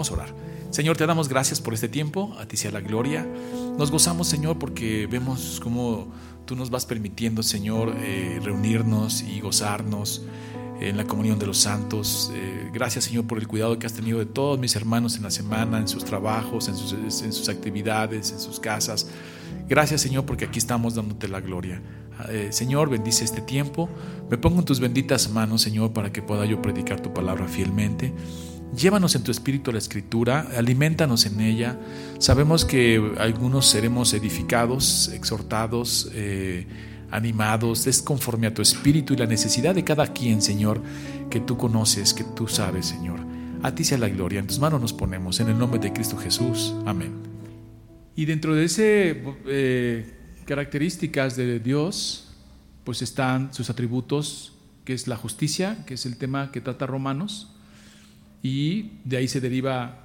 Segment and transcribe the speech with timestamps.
[0.00, 0.34] Vamos a orar.
[0.70, 3.28] Señor, te damos gracias por este tiempo, a ti sea la gloria.
[3.76, 6.08] Nos gozamos, Señor, porque vemos cómo
[6.46, 10.22] tú nos vas permitiendo, Señor, eh, reunirnos y gozarnos
[10.80, 12.32] en la comunión de los santos.
[12.34, 15.30] Eh, gracias, Señor, por el cuidado que has tenido de todos mis hermanos en la
[15.30, 19.06] semana, en sus trabajos, en sus, actividades, en sus casas.
[19.68, 21.82] Gracias, Señor, porque aquí estamos dándote la gloria.
[22.30, 23.90] Eh, Señor, bendice este tiempo.
[24.30, 28.14] Me pongo en tus benditas manos, Señor, para que pueda yo predicar tu palabra fielmente.
[28.76, 31.76] Llévanos en tu espíritu a la escritura, alimentanos en ella.
[32.18, 36.66] Sabemos que algunos seremos edificados, exhortados, eh,
[37.10, 40.80] animados, es conforme a tu espíritu y la necesidad de cada quien, Señor,
[41.30, 43.18] que tú conoces, que tú sabes, Señor.
[43.62, 44.38] A ti sea la gloria.
[44.38, 46.72] En tus manos nos ponemos, en el nombre de Cristo Jesús.
[46.86, 47.12] Amén.
[48.14, 52.28] Y dentro de esas eh, características de Dios,
[52.84, 54.52] pues están sus atributos,
[54.84, 57.56] que es la justicia, que es el tema que trata Romanos
[58.42, 60.04] y de ahí se deriva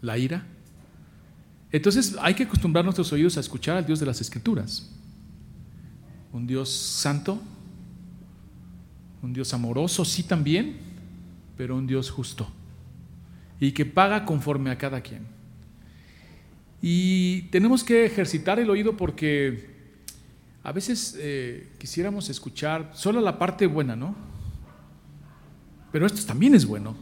[0.00, 0.46] la ira.
[1.70, 4.90] Entonces hay que acostumbrar nuestros oídos a escuchar al Dios de las Escrituras.
[6.32, 7.40] Un Dios santo,
[9.22, 10.76] un Dios amoroso, sí también,
[11.56, 12.50] pero un Dios justo
[13.60, 15.26] y que paga conforme a cada quien.
[16.80, 19.76] Y tenemos que ejercitar el oído porque
[20.62, 24.14] a veces eh, quisiéramos escuchar solo la parte buena, ¿no?
[25.90, 26.94] Pero esto también es bueno.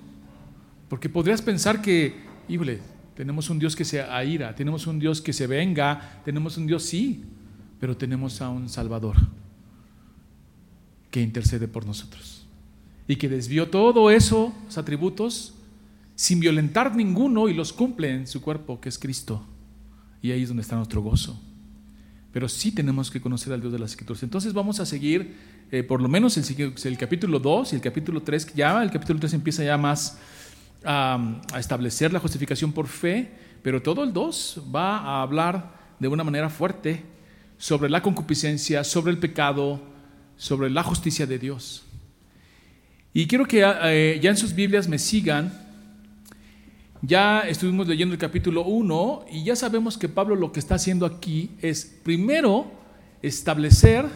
[0.88, 2.14] Porque podrías pensar que,
[2.48, 2.80] híjole,
[3.16, 6.84] tenemos un Dios que se aira, tenemos un Dios que se venga, tenemos un Dios
[6.84, 7.24] sí,
[7.80, 9.16] pero tenemos a un Salvador
[11.10, 12.46] que intercede por nosotros
[13.08, 15.54] y que desvió todo eso, atributos,
[16.14, 19.44] sin violentar ninguno y los cumple en su cuerpo, que es Cristo.
[20.22, 21.40] Y ahí es donde está nuestro gozo.
[22.32, 24.22] Pero sí tenemos que conocer al Dios de las Escrituras.
[24.22, 25.36] Entonces vamos a seguir
[25.70, 29.20] eh, por lo menos el, el capítulo 2 y el capítulo 3, ya el capítulo
[29.20, 30.18] 3 empieza ya más
[30.84, 33.30] a, establecer la justificación por fe,
[33.62, 37.02] pero todo el 2 va a hablar de una manera fuerte
[37.58, 39.80] sobre la concupiscencia, sobre el pecado,
[40.36, 41.84] sobre la justicia de Dios.
[43.12, 45.52] Y quiero que eh, ya en sus Biblias me sigan.
[47.02, 51.06] Ya estuvimos leyendo el capítulo 1 y ya sabemos que Pablo lo que está haciendo
[51.06, 52.70] aquí es primero
[53.22, 54.06] establecer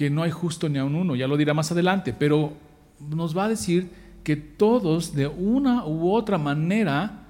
[0.00, 2.54] que no hay justo ni a un uno, ya lo dirá más adelante, pero
[2.98, 3.90] nos va a decir
[4.22, 7.24] que todos de una u otra manera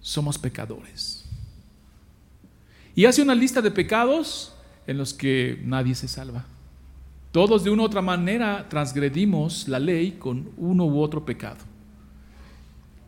[0.00, 1.24] somos pecadores.
[2.94, 4.54] Y hace una lista de pecados
[4.86, 6.44] en los que nadie se salva.
[7.32, 11.58] Todos de una u otra manera transgredimos la ley con uno u otro pecado.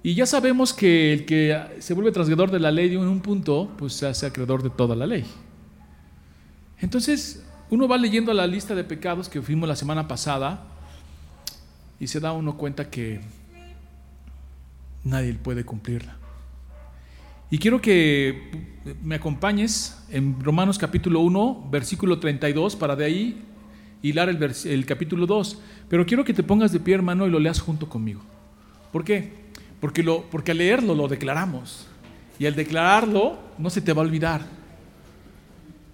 [0.03, 3.71] Y ya sabemos que el que se vuelve transgredor de la ley en un punto,
[3.79, 5.25] pues se hace acreedor de toda la ley.
[6.81, 10.65] Entonces, uno va leyendo la lista de pecados que fuimos la semana pasada
[12.01, 13.21] y se da uno cuenta que
[15.05, 16.17] nadie puede cumplirla.
[17.51, 18.51] Y quiero que
[19.03, 23.43] me acompañes en Romanos capítulo 1, versículo 32, para de ahí
[24.03, 25.59] hilar el, el, capítulo 2.
[25.89, 28.21] Pero quiero que te pongas de pie, hermano, y lo leas junto conmigo.
[28.93, 29.33] ¿Por qué?
[29.81, 31.87] Porque, lo, porque al leerlo lo declaramos.
[32.39, 34.43] Y al declararlo no se te va a olvidar.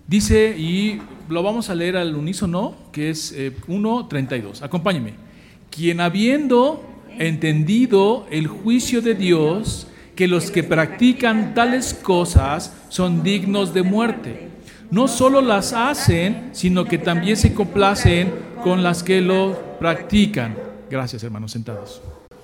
[0.08, 4.60] Dice, y lo vamos a leer al unísono, que es eh, 1.32.
[4.62, 5.24] Acompáñeme
[5.74, 6.84] quien habiendo
[7.18, 14.48] entendido el juicio de Dios, que los que practican tales cosas son dignos de muerte,
[14.90, 20.56] no solo las hacen, sino que también se complacen con las que lo practican.
[20.88, 22.00] Gracias, hermanos, sentados.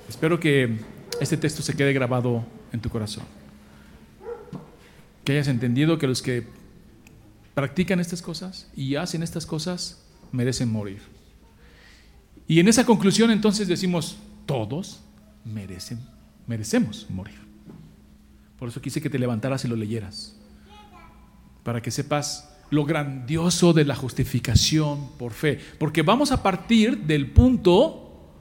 [0.09, 0.79] Espero que
[1.21, 3.25] este texto se quede grabado en tu corazón.
[5.23, 6.45] Que hayas entendido que los que
[7.55, 10.03] practican estas cosas y hacen estas cosas
[10.33, 11.20] merecen morir.
[12.51, 15.05] Y en esa conclusión entonces decimos, todos
[15.45, 16.01] merecen,
[16.49, 17.39] merecemos morir.
[18.59, 20.35] Por eso quise que te levantaras y lo leyeras,
[21.63, 25.61] para que sepas lo grandioso de la justificación por fe.
[25.79, 28.33] Porque vamos a partir del punto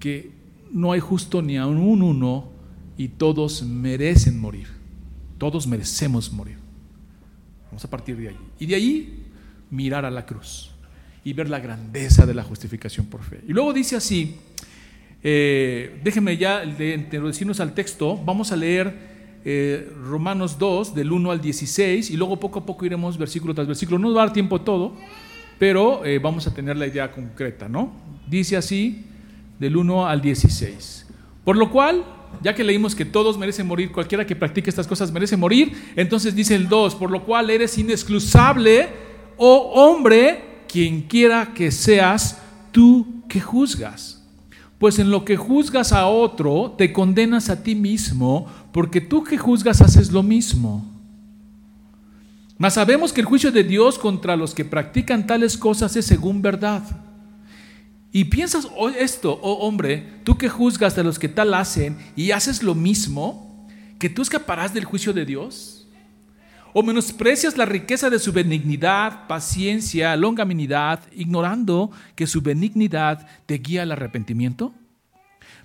[0.00, 0.32] que
[0.72, 2.50] no hay justo ni a un uno
[2.98, 4.66] y todos merecen morir.
[5.38, 6.58] Todos merecemos morir.
[7.66, 8.38] Vamos a partir de allí.
[8.58, 9.22] Y de allí
[9.70, 10.73] mirar a la cruz
[11.24, 13.40] y ver la grandeza de la justificación por fe.
[13.48, 14.36] Y luego dice así,
[15.22, 19.14] eh, déjenme ya introducirnos al texto, vamos a leer
[19.46, 23.66] eh, Romanos 2 del 1 al 16 y luego poco a poco iremos versículo tras
[23.66, 23.98] versículo.
[23.98, 24.94] No va a dar tiempo todo,
[25.58, 27.92] pero eh, vamos a tener la idea concreta, ¿no?
[28.28, 29.04] Dice así
[29.58, 31.06] del 1 al 16.
[31.44, 32.04] Por lo cual,
[32.42, 36.34] ya que leímos que todos merecen morir, cualquiera que practique estas cosas merece morir, entonces
[36.34, 38.88] dice el 2, por lo cual eres inexcusable,
[39.36, 42.38] oh hombre, quien quiera que seas
[42.72, 44.20] tú que juzgas.
[44.76, 49.38] pues en lo que juzgas a otro, te condenas a ti mismo, porque tú que
[49.38, 50.84] juzgas haces lo mismo.
[52.58, 56.42] Mas sabemos que el juicio de Dios contra los que practican tales cosas es según
[56.42, 56.82] verdad.
[58.10, 62.32] Y piensas oh, esto, oh hombre, tú que juzgas a los que tal hacen y
[62.32, 63.68] haces lo mismo,
[64.00, 65.73] que tú escaparás del juicio de Dios.
[66.74, 73.82] ¿O menosprecias la riqueza de su benignidad, paciencia, longanimidad, ignorando que su benignidad te guía
[73.82, 74.74] al arrepentimiento?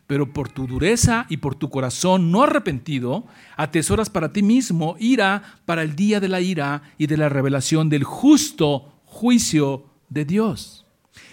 [0.07, 3.25] Pero por tu dureza y por tu corazón no arrepentido,
[3.57, 7.89] atesoras para ti mismo ira para el día de la ira y de la revelación
[7.89, 10.85] del justo juicio de Dios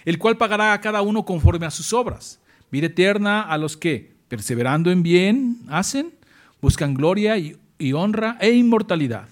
[0.07, 2.39] el cual pagará a cada uno conforme a sus obras.
[2.71, 6.13] Vida eterna a los que, perseverando en bien, hacen,
[6.61, 9.27] buscan gloria y, y honra e inmortalidad.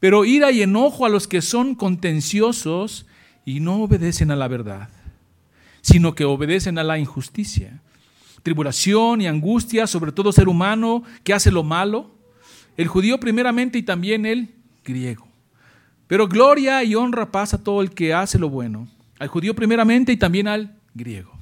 [0.00, 3.06] Pero ira y enojo a los que son contenciosos
[3.44, 4.88] y no obedecen a la verdad,
[5.80, 7.80] sino que obedecen a la injusticia.
[8.42, 12.10] Tribulación y angustia sobre todo ser humano que hace lo malo,
[12.76, 14.54] el judío primeramente y también el
[14.84, 15.26] griego.
[16.06, 20.12] Pero gloria y honra pasa a todo el que hace lo bueno al judío primeramente
[20.12, 21.32] y también al griego.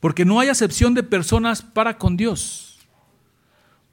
[0.00, 2.71] Porque no hay acepción de personas para con Dios.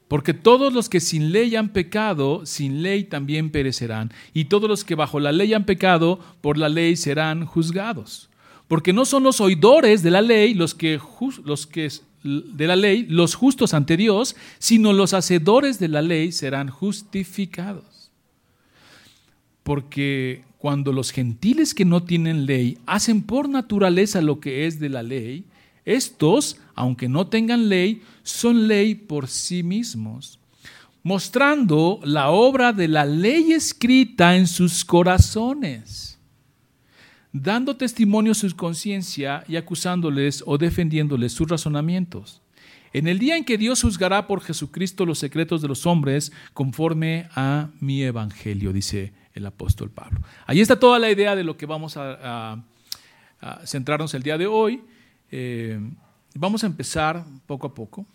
[0.09, 4.11] Porque todos los que sin ley han pecado, sin ley también perecerán.
[4.33, 8.27] Y todos los que bajo la ley han pecado, por la ley serán juzgados.
[8.67, 10.99] Porque no son los oidores de la ley los que,
[11.45, 11.89] los que
[12.23, 18.11] de la ley los justos ante Dios, sino los hacedores de la ley serán justificados.
[19.61, 24.89] Porque cuando los gentiles que no tienen ley hacen por naturaleza lo que es de
[24.89, 25.45] la ley,
[25.95, 30.39] estos, aunque no tengan ley, son ley por sí mismos,
[31.03, 36.19] mostrando la obra de la ley escrita en sus corazones,
[37.31, 42.41] dando testimonio a su conciencia y acusándoles o defendiéndoles sus razonamientos.
[42.91, 47.29] En el día en que Dios juzgará por Jesucristo los secretos de los hombres conforme
[47.35, 50.21] a mi evangelio, dice el apóstol Pablo.
[50.45, 52.63] Ahí está toda la idea de lo que vamos a,
[53.65, 54.81] centrarnos el día de hoy.
[55.31, 55.79] Eh,
[56.35, 58.05] vamos a empezar poco a poco.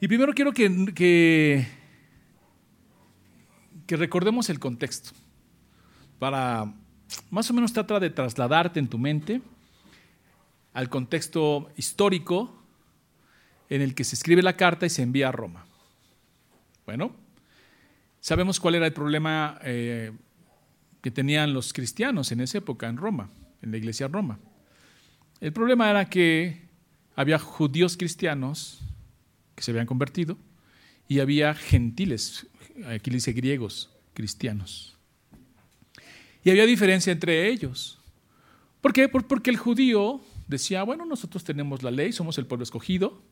[0.00, 1.66] Y primero quiero que,
[3.86, 5.10] que, recordemos el contexto
[6.18, 6.74] para
[7.30, 9.40] más o menos tratar de trasladarte en tu mente
[10.72, 12.62] al contexto histórico
[13.70, 15.64] en el que se escribe la carta y se envía a Roma.
[16.84, 17.14] Bueno,
[18.24, 20.10] Sabemos cuál era el problema eh,
[21.02, 23.28] que tenían los cristianos en esa época en Roma,
[23.60, 24.38] en la iglesia Roma.
[25.40, 26.62] El problema era que
[27.16, 28.80] había judíos cristianos
[29.54, 30.36] que se habían convertido
[31.08, 32.46] y había gentiles,
[32.86, 34.96] aquí dice griegos, cristianos.
[36.42, 37.98] Y había diferencia entre ellos.
[38.80, 39.08] ¿Por qué?
[39.08, 43.22] Porque el judío decía, bueno, nosotros tenemos la ley, somos el pueblo escogido,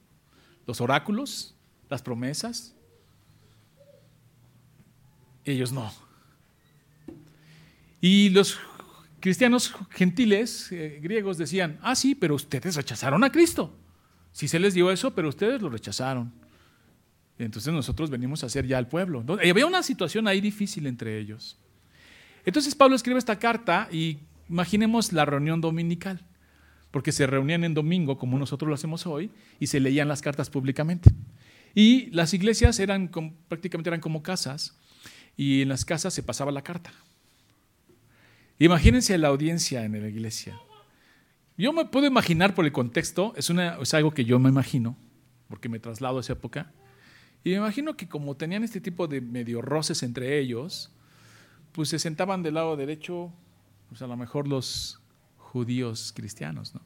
[0.66, 1.54] los oráculos,
[1.90, 2.74] las promesas,
[5.44, 5.92] ellos no.
[8.00, 8.58] Y los
[9.22, 13.74] cristianos gentiles eh, griegos decían, ah, sí, pero ustedes rechazaron a Cristo.
[14.32, 16.32] Sí se les dio eso, pero ustedes lo rechazaron.
[17.38, 19.24] Entonces nosotros venimos a ser ya el pueblo.
[19.42, 21.56] Y había una situación ahí difícil entre ellos.
[22.44, 26.26] Entonces Pablo escribe esta carta y imaginemos la reunión dominical,
[26.90, 30.50] porque se reunían en domingo como nosotros lo hacemos hoy y se leían las cartas
[30.50, 31.10] públicamente.
[31.76, 33.08] Y las iglesias eran
[33.48, 34.76] prácticamente eran como casas
[35.36, 36.92] y en las casas se pasaba la carta.
[38.62, 40.56] Imagínense la audiencia en la iglesia.
[41.58, 43.50] Yo me puedo imaginar por el contexto, es,
[43.92, 44.96] algo que yo me imagino,
[45.48, 46.70] porque me traslado a esa época,
[47.42, 50.92] y me imagino que como tenían este tipo de medio roces entre ellos,
[51.72, 53.32] pues se sentaban del lado derecho,
[53.88, 55.00] pues a lo mejor los
[55.38, 56.82] judíos cristianos, ¿no?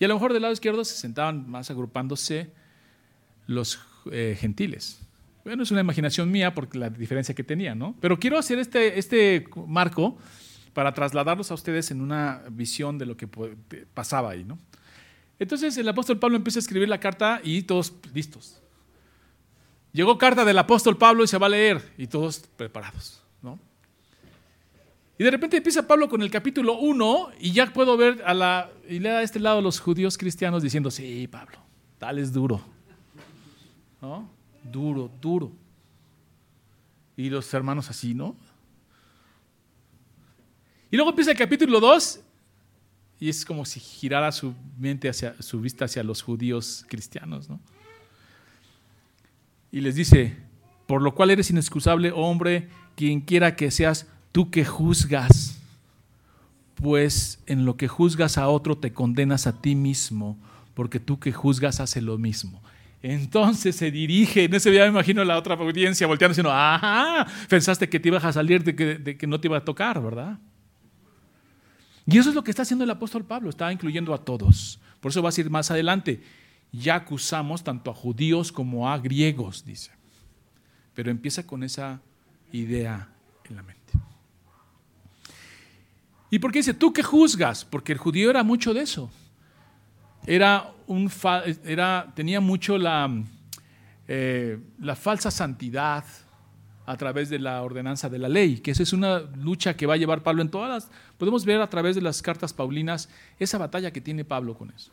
[0.00, 2.50] Y a lo mejor del lado izquierdo se sentaban más agrupándose
[3.46, 3.78] los
[4.10, 4.98] eh, gentiles.
[5.44, 7.94] Bueno, es una imaginación mía porque la diferencia que tenía, ¿no?
[8.00, 10.18] Pero quiero hacer este, este marco
[10.74, 13.28] para trasladarlos a ustedes en una visión de lo que
[13.94, 14.58] pasaba ahí, ¿no?
[15.38, 18.60] Entonces el apóstol Pablo empieza a escribir la carta y todos listos.
[19.92, 23.58] Llegó carta del apóstol Pablo y se va a leer y todos preparados, ¿no?
[25.16, 28.70] Y de repente empieza Pablo con el capítulo 1 y ya puedo ver a la,
[28.88, 31.58] y le da a este lado a los judíos cristianos diciendo, sí, Pablo,
[31.98, 32.60] tal es duro,
[34.02, 34.28] ¿no?
[34.64, 35.52] duro, duro.
[37.16, 38.34] Y los hermanos así, ¿no?
[40.94, 42.20] Y luego empieza el capítulo 2
[43.18, 47.58] y es como si girara su mente hacia su vista hacia los judíos cristianos, ¿no?
[49.72, 50.36] Y les dice,
[50.86, 55.58] por lo cual eres inexcusable, hombre, quien quiera que seas tú que juzgas.
[56.76, 60.38] pues en lo que juzgas a otro te condenas a ti mismo,
[60.74, 62.62] porque tú que juzgas hace lo mismo.
[63.02, 67.88] Entonces se dirige, en ese día me imagino la otra audiencia volteando diciendo, ajá, pensaste
[67.88, 70.38] que te ibas a salir de que, de que no te iba a tocar, ¿verdad?
[72.06, 74.78] Y eso es lo que está haciendo el apóstol Pablo, está incluyendo a todos.
[75.00, 76.22] Por eso va a decir más adelante,
[76.72, 79.90] ya acusamos tanto a judíos como a griegos, dice.
[80.94, 82.00] Pero empieza con esa
[82.52, 83.08] idea
[83.48, 83.92] en la mente.
[86.30, 87.64] ¿Y por qué dice, tú que juzgas?
[87.64, 89.10] Porque el judío era mucho de eso
[90.26, 91.10] era un,
[91.64, 93.10] era, tenía mucho la,
[94.08, 96.04] eh, la falsa santidad
[96.86, 99.94] a través de la ordenanza de la ley, que esa es una lucha que va
[99.94, 100.90] a llevar Pablo en todas las...
[101.18, 104.92] Podemos ver a través de las cartas paulinas esa batalla que tiene Pablo con eso.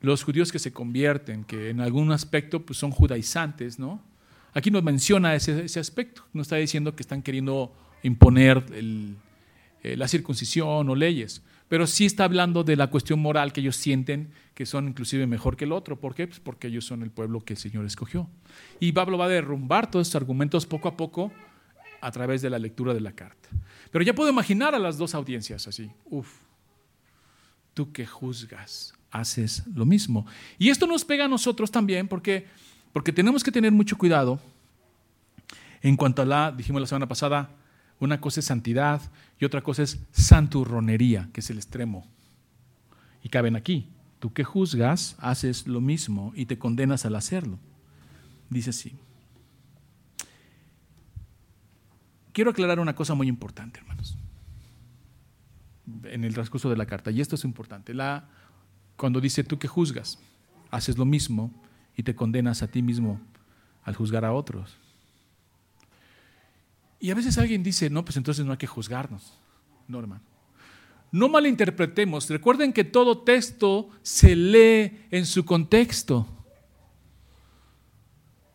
[0.00, 4.02] Los judíos que se convierten, que en algún aspecto pues, son judaizantes, ¿no?
[4.52, 7.74] Aquí nos menciona ese, ese aspecto, no está diciendo que están queriendo
[8.04, 13.60] imponer eh, la circuncisión o leyes, pero sí está hablando de la cuestión moral que
[13.60, 15.98] ellos sienten que son inclusive mejor que el otro.
[15.98, 16.26] ¿Por qué?
[16.26, 18.28] Pues porque ellos son el pueblo que el Señor escogió.
[18.80, 21.32] Y Pablo va a derrumbar todos estos argumentos poco a poco
[22.00, 23.48] a través de la lectura de la carta.
[23.90, 25.90] Pero ya puedo imaginar a las dos audiencias así.
[26.04, 26.28] Uf,
[27.72, 30.26] tú que juzgas, haces lo mismo.
[30.58, 32.46] Y esto nos pega a nosotros también porque,
[32.92, 34.40] porque tenemos que tener mucho cuidado
[35.82, 37.50] en cuanto a la, dijimos la semana pasada,
[38.00, 39.00] una cosa es santidad
[39.38, 42.06] y otra cosa es santurronería, que es el extremo.
[43.22, 43.88] Y caben aquí.
[44.18, 47.58] Tú que juzgas, haces lo mismo y te condenas al hacerlo.
[48.48, 48.96] Dice así.
[52.32, 54.16] Quiero aclarar una cosa muy importante, hermanos,
[56.04, 57.94] en el transcurso de la carta, y esto es importante.
[57.94, 58.28] La,
[58.96, 60.18] cuando dice tú que juzgas,
[60.70, 61.52] haces lo mismo
[61.96, 63.20] y te condenas a ti mismo
[63.84, 64.76] al juzgar a otros.
[67.04, 69.38] Y a veces alguien dice, no, pues entonces no hay que juzgarnos.
[69.88, 70.22] No, hermano.
[71.12, 72.30] No malinterpretemos.
[72.30, 76.26] Recuerden que todo texto se lee en su contexto.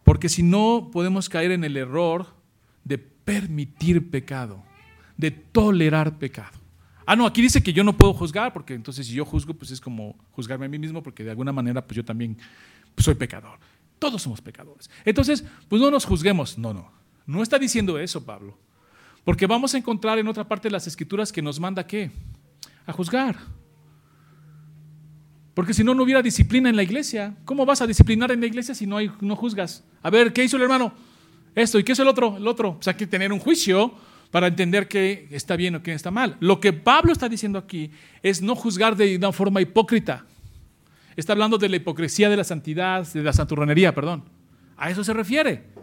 [0.03, 2.25] Porque si no, podemos caer en el error
[2.83, 4.63] de permitir pecado,
[5.15, 6.57] de tolerar pecado.
[7.05, 9.69] Ah, no, aquí dice que yo no puedo juzgar, porque entonces si yo juzgo, pues
[9.69, 12.35] es como juzgarme a mí mismo, porque de alguna manera, pues yo también
[12.97, 13.59] soy pecador.
[13.99, 14.89] Todos somos pecadores.
[15.05, 16.57] Entonces, pues no nos juzguemos.
[16.57, 16.98] No, no.
[17.29, 18.57] No está diciendo eso Pablo.
[19.23, 22.09] Porque vamos a encontrar en otra parte de las escrituras que nos manda qué?
[22.87, 23.37] A juzgar.
[25.53, 27.37] Porque si no, no hubiera disciplina en la iglesia.
[27.45, 29.83] ¿Cómo vas a disciplinar en la iglesia si no, hay, no juzgas?
[30.01, 30.91] A ver, ¿qué hizo el hermano?
[31.53, 32.35] Esto, ¿y qué hizo el otro?
[32.35, 32.77] El otro.
[32.79, 33.93] O sea, hay que tener un juicio
[34.31, 36.35] para entender qué está bien o qué está mal.
[36.39, 37.91] Lo que Pablo está diciendo aquí
[38.23, 40.25] es no juzgar de una forma hipócrita.
[41.15, 44.23] Está hablando de la hipocresía de la santidad, de la santurronería, perdón.
[44.77, 45.77] A eso se refiere.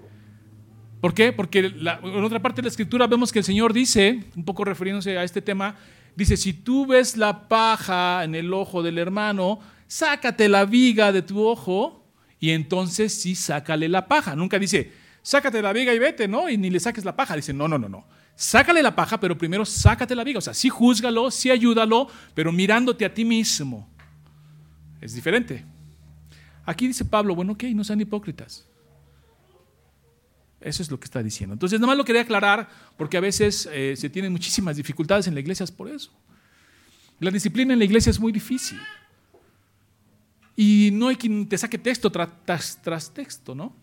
[1.07, 1.33] ¿Por qué?
[1.33, 5.17] Porque en otra parte de la escritura vemos que el Señor dice, un poco refiriéndose
[5.17, 5.77] a este tema,
[6.17, 11.23] dice, si tú ves la paja en el ojo del hermano, sácate la viga de
[11.23, 12.05] tu ojo
[12.41, 14.35] y entonces sí sácale la paja.
[14.35, 14.91] Nunca dice,
[15.23, 16.51] sácate la viga y vete, ¿no?
[16.51, 17.37] Y ni le saques la paja.
[17.37, 18.05] Dice, no, no, no, no.
[18.35, 20.39] Sácale la paja, pero primero sácate la viga.
[20.39, 23.89] O sea, sí júzgalo, sí ayúdalo, pero mirándote a ti mismo.
[25.01, 25.65] Es diferente.
[26.65, 28.67] Aquí dice Pablo, bueno, ok, no sean hipócritas.
[30.67, 31.53] Eso es lo que está diciendo.
[31.53, 35.35] Entonces, nada más lo quería aclarar porque a veces eh, se tienen muchísimas dificultades en
[35.35, 36.11] la iglesia por eso.
[37.21, 38.81] La disciplina en la iglesia es muy difícil.
[40.57, 43.77] Y no hay quien te saque texto tras, tras texto, ¿no?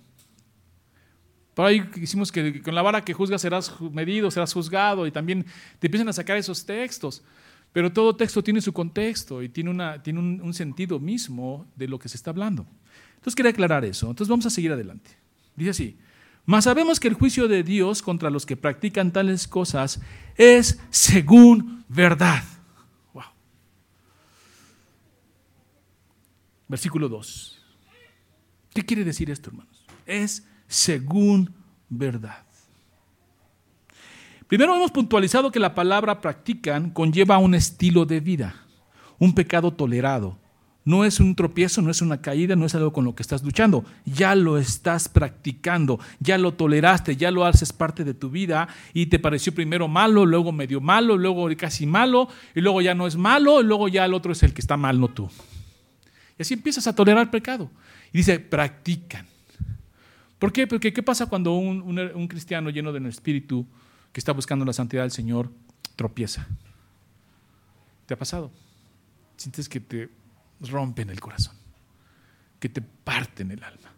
[1.54, 5.46] Por ahí hicimos que con la vara que juzgas serás medido, serás juzgado y también
[5.80, 7.24] te empiezan a sacar esos textos.
[7.72, 11.98] Pero todo texto tiene su contexto y tiene, tiene un, un sentido mismo de lo
[11.98, 12.68] que se está hablando.
[13.16, 14.10] Entonces quería aclarar eso.
[14.10, 15.12] Entonces vamos a seguir adelante.
[15.56, 15.98] Dice así,
[16.46, 20.02] mas sabemos que el juicio de Dios contra los que practican tales cosas
[20.36, 22.44] es según verdad.
[23.14, 23.24] Wow.
[26.68, 27.62] Versículo 2.
[28.74, 29.86] ¿Qué quiere decir esto, hermanos?
[30.06, 31.54] Es según
[31.88, 32.44] verdad.
[34.48, 38.56] Primero hemos puntualizado que la palabra practican conlleva un estilo de vida,
[39.18, 40.38] un pecado tolerado,
[40.86, 43.44] no es un tropiezo, no es una caída, no es algo con lo que estás
[43.44, 43.86] luchando.
[44.06, 49.06] Ya lo estás practicando, ya lo toleraste, ya lo haces parte de tu vida y
[49.06, 53.16] te pareció primero malo, luego medio malo, luego casi malo, y luego ya no es
[53.16, 55.30] malo, y luego ya el otro es el que está mal, no tú.
[56.38, 57.70] Y así empiezas a tolerar el pecado.
[58.12, 59.26] Y dice, practican.
[60.38, 60.68] ¿Por qué?
[60.68, 63.66] Porque ¿qué pasa cuando un, un cristiano lleno del Espíritu
[64.12, 65.50] que está buscando la santidad del Señor
[65.96, 66.48] tropieza?
[68.06, 68.52] ¿Te ha pasado?
[69.38, 70.10] Sientes que te
[70.70, 71.56] rompen el corazón,
[72.60, 73.94] que te parten el alma.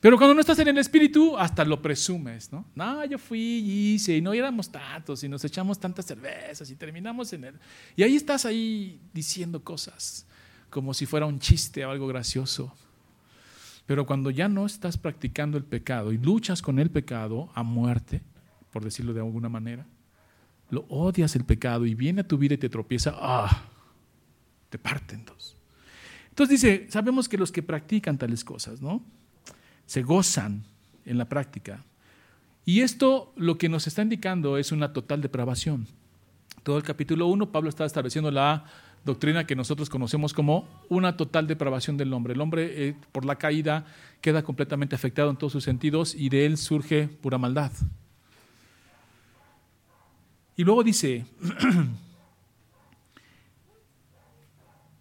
[0.00, 2.64] Pero cuando no estás en el espíritu, hasta lo presumes, ¿no?
[2.76, 6.76] No, yo fui y hice, y no éramos tantos, y nos echamos tantas cervezas, y
[6.76, 7.54] terminamos en el...
[7.96, 10.24] Y ahí estás ahí diciendo cosas,
[10.70, 12.72] como si fuera un chiste o algo gracioso.
[13.86, 18.22] Pero cuando ya no estás practicando el pecado y luchas con el pecado a muerte,
[18.70, 19.84] por decirlo de alguna manera,
[20.70, 23.64] lo odias el pecado y viene a tu vida y te tropieza, ¡ah!
[24.70, 25.56] Te parten dos.
[26.30, 29.02] Entonces dice, sabemos que los que practican tales cosas, ¿no?
[29.88, 30.64] se gozan
[31.06, 31.82] en la práctica.
[32.66, 35.88] Y esto lo que nos está indicando es una total depravación.
[36.62, 38.66] Todo el capítulo 1, Pablo está estableciendo la
[39.06, 42.34] doctrina que nosotros conocemos como una total depravación del hombre.
[42.34, 43.86] El hombre, eh, por la caída,
[44.20, 47.72] queda completamente afectado en todos sus sentidos y de él surge pura maldad.
[50.54, 51.24] Y luego dice,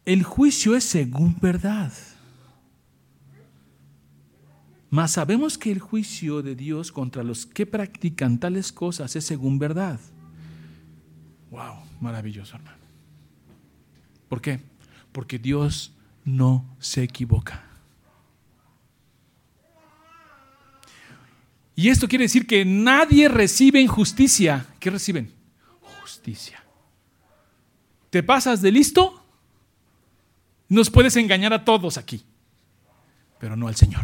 [0.07, 1.91] el juicio es según verdad.
[4.89, 9.59] Mas sabemos que el juicio de Dios contra los que practican tales cosas es según
[9.59, 9.99] verdad.
[11.51, 12.77] Wow, maravilloso, hermano.
[14.29, 14.61] ¿Por qué?
[15.11, 15.91] Porque Dios
[16.23, 17.65] no se equivoca.
[21.75, 24.67] Y esto quiere decir que nadie recibe injusticia.
[24.79, 25.33] ¿Qué reciben?
[26.01, 26.63] Justicia.
[28.09, 29.26] ¿Te pasas de listo?
[30.69, 32.24] Nos puedes engañar a todos aquí,
[33.39, 34.01] pero no al Señor.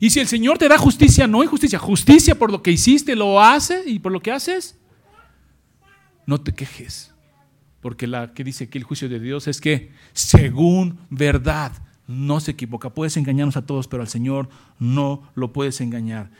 [0.00, 3.40] Y si el Señor te da justicia, no injusticia, justicia por lo que hiciste, lo
[3.40, 4.78] hace y por lo que haces,
[6.26, 7.12] no te quejes.
[7.80, 11.72] Porque la que dice que el juicio de Dios es que según verdad
[12.06, 12.90] no se equivoca.
[12.90, 16.30] Puedes engañarnos a todos, pero al Señor no lo puedes engañar.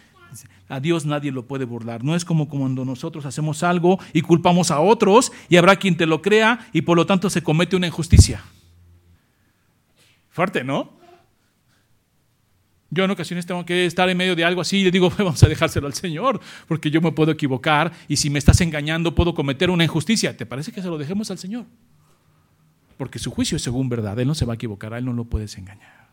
[0.69, 2.05] A Dios nadie lo puede burlar.
[2.05, 6.07] No es como cuando nosotros hacemos algo y culpamos a otros y habrá quien te
[6.07, 8.43] lo crea y por lo tanto se comete una injusticia.
[10.39, 10.89] Fuerte, ¿no?
[12.91, 15.43] Yo en ocasiones tengo que estar en medio de algo así y le digo, vamos
[15.43, 19.35] a dejárselo al Señor, porque yo me puedo equivocar y si me estás engañando puedo
[19.35, 20.37] cometer una injusticia.
[20.37, 21.67] ¿Te parece que se lo dejemos al Señor?
[22.97, 25.13] Porque su juicio es según verdad, Él no se va a equivocar, a Él no
[25.13, 26.07] lo puedes engañar.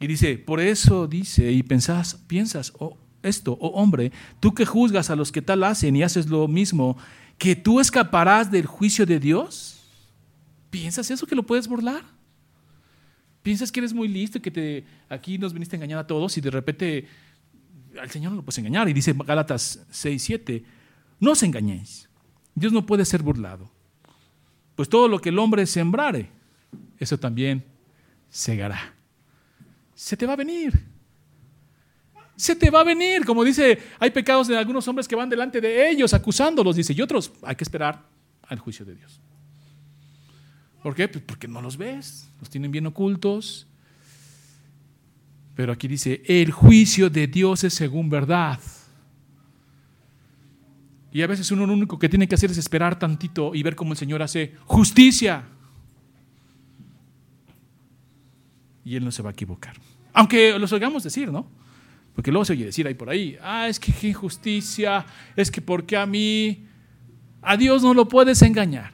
[0.00, 5.10] Y dice, por eso dice, y pensás, piensas oh, esto, oh hombre, tú que juzgas
[5.10, 6.96] a los que tal hacen y haces lo mismo,
[7.38, 9.73] que tú escaparás del juicio de Dios.
[10.74, 12.02] ¿Piensas eso que lo puedes burlar?
[13.44, 16.36] Piensas que eres muy listo y que te, aquí nos viniste a engañar a todos
[16.36, 17.06] y de repente
[17.96, 18.88] al Señor no lo puedes engañar.
[18.88, 20.64] Y dice Gálatas 6, 7,
[21.20, 22.08] no os engañéis.
[22.56, 23.70] Dios no puede ser burlado.
[24.74, 26.28] Pues todo lo que el hombre sembrare,
[26.98, 27.64] eso también
[28.28, 28.94] segará.
[29.94, 30.72] Se te va a venir.
[32.34, 33.24] Se te va a venir.
[33.24, 37.00] Como dice, hay pecados de algunos hombres que van delante de ellos acusándolos, dice, y
[37.00, 38.08] otros hay que esperar
[38.48, 39.20] al juicio de Dios.
[40.84, 41.08] ¿Por qué?
[41.08, 43.66] Pues porque no los ves, los tienen bien ocultos.
[45.54, 48.60] Pero aquí dice, el juicio de Dios es según verdad.
[51.10, 53.74] Y a veces uno lo único que tiene que hacer es esperar tantito y ver
[53.74, 55.44] cómo el Señor hace justicia.
[58.84, 59.76] Y Él no se va a equivocar.
[60.12, 61.48] Aunque los oigamos decir, ¿no?
[62.14, 65.62] Porque luego se oye decir ahí por ahí, ah, es que qué injusticia, es que
[65.62, 66.66] porque a mí,
[67.40, 68.93] a Dios no lo puedes engañar.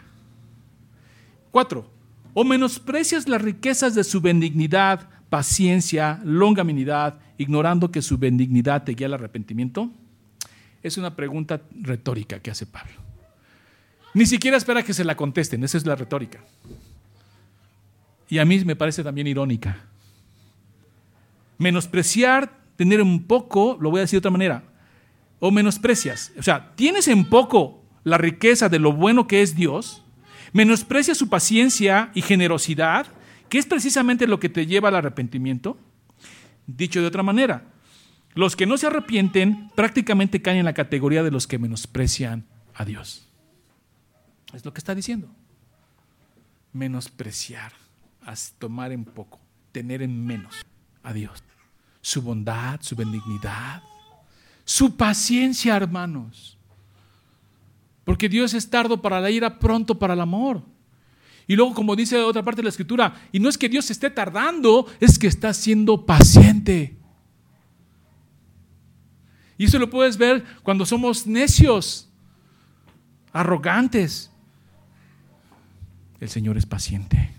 [1.50, 1.90] Cuatro,
[2.34, 9.06] o menosprecias las riquezas de su benignidad, paciencia, longaminidad, ignorando que su benignidad te guía
[9.06, 9.90] al arrepentimiento?
[10.82, 12.94] Es una pregunta retórica que hace Pablo.
[14.14, 16.40] Ni siquiera espera que se la contesten, esa es la retórica.
[18.28, 19.84] Y a mí me parece también irónica.
[21.58, 24.64] Menospreciar, tener un poco, lo voy a decir de otra manera,
[25.38, 30.02] o menosprecias, o sea, tienes en poco la riqueza de lo bueno que es Dios,
[30.52, 33.06] menosprecia su paciencia y generosidad,
[33.48, 35.78] que es precisamente lo que te lleva al arrepentimiento.
[36.66, 37.64] Dicho de otra manera,
[38.34, 42.84] los que no se arrepienten prácticamente caen en la categoría de los que menosprecian a
[42.84, 43.28] Dios.
[44.52, 45.28] Es lo que está diciendo.
[46.72, 47.72] Menospreciar,
[48.58, 49.40] tomar en poco,
[49.72, 50.64] tener en menos
[51.02, 51.42] a Dios.
[52.00, 53.82] Su bondad, su benignidad,
[54.64, 56.56] su paciencia, hermanos.
[58.10, 60.64] Porque Dios es tardo para la ira, pronto para el amor.
[61.46, 64.10] Y luego, como dice otra parte de la escritura, y no es que Dios esté
[64.10, 66.98] tardando, es que está siendo paciente.
[69.56, 72.10] Y eso lo puedes ver cuando somos necios,
[73.32, 74.32] arrogantes.
[76.18, 77.30] El Señor es paciente.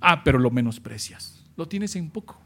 [0.00, 1.44] Ah, pero lo menosprecias.
[1.58, 2.40] Lo tienes en poco.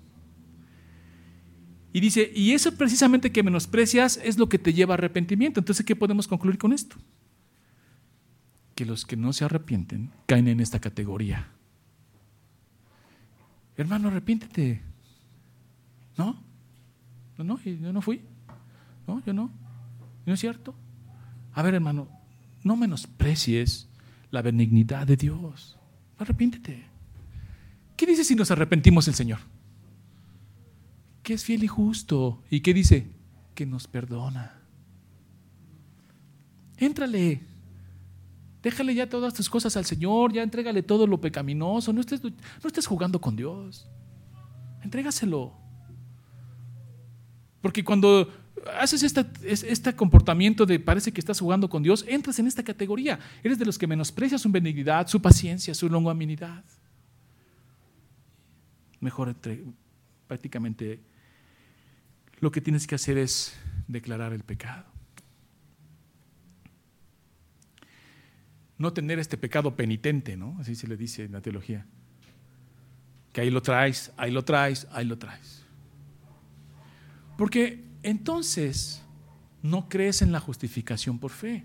[1.93, 5.61] Y dice, y eso precisamente que menosprecias es lo que te lleva a arrepentimiento.
[5.61, 6.97] Entonces, ¿qué podemos concluir con esto?
[8.75, 11.49] Que los que no se arrepienten caen en esta categoría.
[13.77, 14.83] hermano, arrepiéntete.
[16.17, 16.37] ¿No?
[17.39, 18.21] No, no, yo no fui.
[19.07, 19.51] No, yo no.
[20.27, 20.75] ¿No es cierto?
[21.55, 22.09] A ver, hermano,
[22.63, 23.89] no menosprecies
[24.31, 25.79] la benignidad de Dios.
[26.19, 26.85] Arrepiéntete.
[27.97, 29.39] ¿Qué dice si nos arrepentimos el Señor?
[31.29, 32.43] Que es fiel y justo.
[32.49, 33.07] ¿Y qué dice?
[33.55, 34.63] Que nos perdona.
[36.79, 37.43] Éntrale.
[38.63, 41.93] Déjale ya todas tus cosas al Señor, ya entrégale todo lo pecaminoso.
[41.93, 42.33] No estés, no
[42.65, 43.87] estés jugando con Dios.
[44.83, 45.53] Entrégaselo.
[47.61, 48.33] Porque cuando
[48.81, 53.21] haces este comportamiento de parece que estás jugando con Dios, entras en esta categoría.
[53.45, 56.65] Eres de los que menosprecias su benignidad, su paciencia, su longanimidad.
[58.99, 59.37] Mejor
[60.27, 61.03] prácticamente
[62.41, 63.55] lo que tienes que hacer es
[63.87, 64.85] declarar el pecado.
[68.77, 70.57] No tener este pecado penitente, ¿no?
[70.61, 71.87] Así se le dice en la teología.
[73.33, 75.65] Que ahí lo traes, ahí lo traes, ahí lo traes.
[77.37, 79.03] Porque entonces
[79.63, 81.65] no crees en la justificación por fe.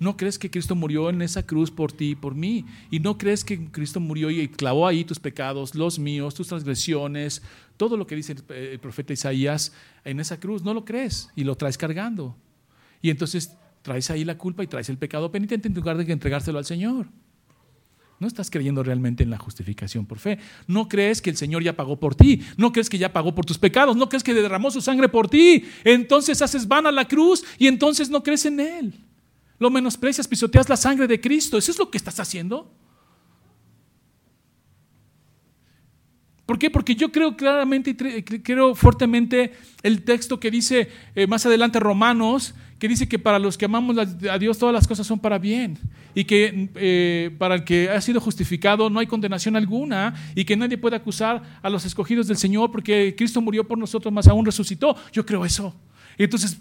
[0.00, 2.64] No crees que Cristo murió en esa cruz por ti y por mí.
[2.90, 7.42] Y no crees que Cristo murió y clavó ahí tus pecados, los míos, tus transgresiones,
[7.76, 10.64] todo lo que dice el profeta Isaías en esa cruz.
[10.64, 12.34] No lo crees y lo traes cargando.
[13.02, 16.56] Y entonces traes ahí la culpa y traes el pecado penitente en lugar de entregárselo
[16.56, 17.06] al Señor.
[18.20, 20.38] No estás creyendo realmente en la justificación por fe.
[20.66, 22.42] No crees que el Señor ya pagó por ti.
[22.56, 23.96] No crees que ya pagó por tus pecados.
[23.96, 25.64] No crees que derramó su sangre por ti.
[25.84, 28.94] Entonces haces vana la cruz y entonces no crees en Él.
[29.60, 31.58] Lo menosprecias, pisoteas la sangre de Cristo.
[31.58, 32.72] ¿Eso es lo que estás haciendo?
[36.46, 36.68] ¿Por qué?
[36.68, 37.94] Porque yo creo claramente y
[38.40, 39.52] creo fuertemente
[39.84, 43.96] el texto que dice eh, más adelante Romanos, que dice que para los que amamos
[43.98, 45.78] a Dios todas las cosas son para bien
[46.14, 50.56] y que eh, para el que ha sido justificado no hay condenación alguna y que
[50.56, 54.46] nadie puede acusar a los escogidos del Señor porque Cristo murió por nosotros, más aún
[54.46, 54.96] resucitó.
[55.12, 55.76] Yo creo eso.
[56.18, 56.58] Y entonces,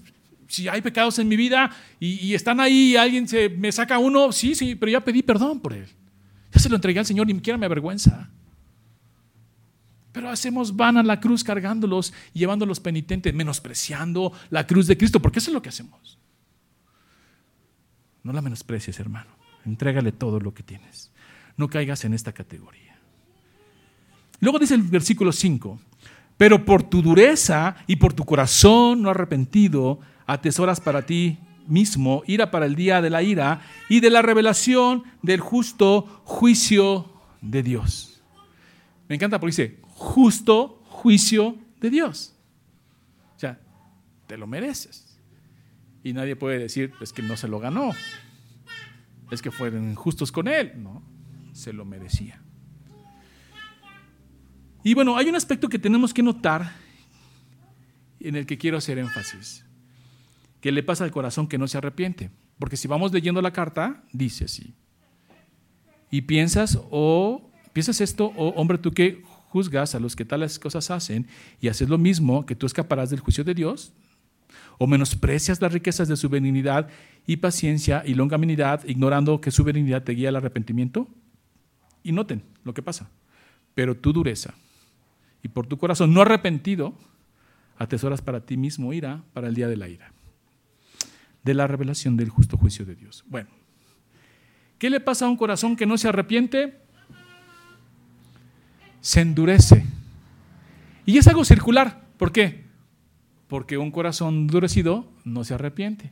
[0.49, 4.31] si hay pecados en mi vida y, están ahí y alguien se, me saca uno,
[4.31, 5.87] sí, sí, pero ya pedí perdón por él.
[6.51, 8.31] Ya se lo entregué al Señor, ni siquiera me avergüenza.
[10.11, 15.51] Pero hacemos vana la cruz cargándolos, llevándolos penitentes, menospreciando la cruz de Cristo, porque eso
[15.51, 16.17] es lo que hacemos.
[18.23, 19.29] No la menosprecies, hermano.
[19.65, 21.11] Entrégale todo lo que tienes.
[21.57, 22.97] No caigas en esta categoría.
[24.39, 25.79] Luego dice el versículo 5,
[26.37, 32.51] pero por tu dureza y por tu corazón no arrepentido, atesoras para ti mismo ira
[32.51, 37.11] para el día de la ira y de la revelación del justo juicio
[37.41, 38.21] de Dios.
[39.07, 42.35] Me encanta porque dice, justo juicio de Dios.
[43.35, 43.59] O sea,
[44.27, 45.19] te lo mereces.
[46.03, 47.91] Y nadie puede decir, es que no se lo ganó.
[49.31, 50.73] Es que fueron injustos con él.
[50.77, 51.03] No,
[51.53, 52.41] se lo merecía.
[54.83, 56.71] Y bueno, hay un aspecto que tenemos que notar
[58.19, 59.65] en el que quiero hacer énfasis.
[60.61, 62.29] ¿Qué le pasa al corazón que no se arrepiente?
[62.57, 64.73] Porque si vamos leyendo la carta, dice así.
[66.11, 70.59] Y piensas, o oh, piensas esto, oh hombre, tú que juzgas a los que tales
[70.59, 71.27] cosas hacen
[71.59, 73.93] y haces lo mismo, que tú escaparás del juicio de Dios?
[74.77, 76.89] ¿O menosprecias las riquezas de su benignidad
[77.27, 81.07] y paciencia y longanimidad, ignorando que su benignidad te guía al arrepentimiento?
[82.03, 83.09] Y noten lo que pasa.
[83.75, 84.53] Pero tu dureza
[85.43, 86.93] y por tu corazón no arrepentido,
[87.77, 90.11] atesoras para ti mismo ira para el día de la ira,
[91.43, 93.23] de la revelación del justo juicio de Dios.
[93.27, 93.49] Bueno,
[94.77, 96.79] ¿qué le pasa a un corazón que no se arrepiente?
[99.01, 99.85] se endurece.
[101.05, 102.07] Y es algo circular.
[102.17, 102.65] ¿Por qué?
[103.47, 106.11] Porque un corazón endurecido no se arrepiente.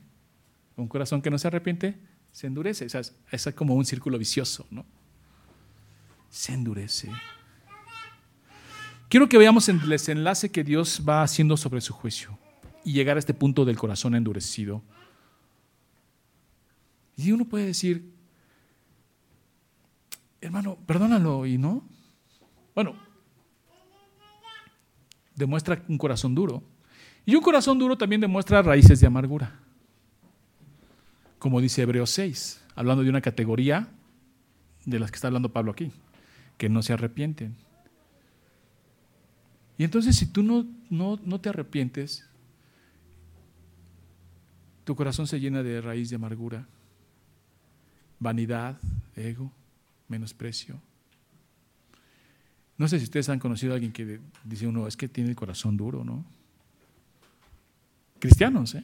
[0.76, 2.00] Un corazón que no se arrepiente
[2.32, 2.86] se endurece.
[2.86, 4.86] Es, es como un círculo vicioso, ¿no?
[6.30, 7.12] Se endurece.
[9.10, 12.38] Quiero que veamos el desenlace que Dios va haciendo sobre su juicio
[12.84, 14.84] y llegar a este punto del corazón endurecido.
[17.18, 18.14] Y uno puede decir,
[20.40, 21.84] hermano, perdónalo y no.
[22.76, 22.96] Bueno,
[25.36, 26.64] demuestra un corazón duro.
[27.26, 29.60] Y un corazón duro también demuestra raíces de amargura.
[31.40, 33.90] Como dice Hebreos 6, hablando de una categoría
[34.86, 35.92] de las que está hablando Pablo aquí,
[36.58, 37.56] que no se arrepienten.
[39.78, 42.28] Y entonces si tú no, no, no te arrepientes,
[44.84, 46.68] tu corazón se llena de raíz de amargura,
[48.20, 48.80] vanidad,
[49.16, 49.52] ego,
[50.08, 50.80] menosprecio,
[52.78, 55.36] no sé si ustedes han conocido a alguien que dice uno, es que tiene el
[55.36, 56.24] corazón duro, ¿no?
[58.20, 58.84] Cristianos, ¿eh?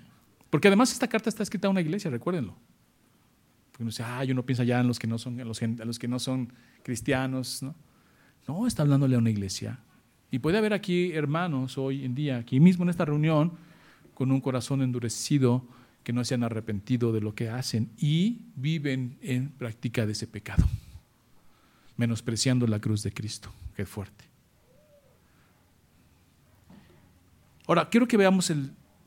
[0.49, 2.55] Porque además esta carta está escrita a una iglesia, recuérdenlo.
[3.71, 5.77] Porque uno dice, ah, uno piensa ya en los que no son, en los, en
[5.77, 7.75] los que no son cristianos, ¿no?
[8.47, 9.79] No, está hablándole a una iglesia.
[10.29, 13.53] Y puede haber aquí hermanos hoy en día, aquí mismo en esta reunión,
[14.15, 15.63] con un corazón endurecido,
[16.03, 20.27] que no se han arrepentido de lo que hacen y viven en práctica de ese
[20.27, 20.67] pecado,
[21.97, 23.51] menospreciando la cruz de Cristo.
[23.75, 24.25] Qué fuerte.
[27.65, 28.51] Ahora, quiero que veamos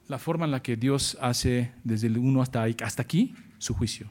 [0.09, 4.09] la forma en la que Dios hace desde el 1 hasta, hasta aquí su juicio.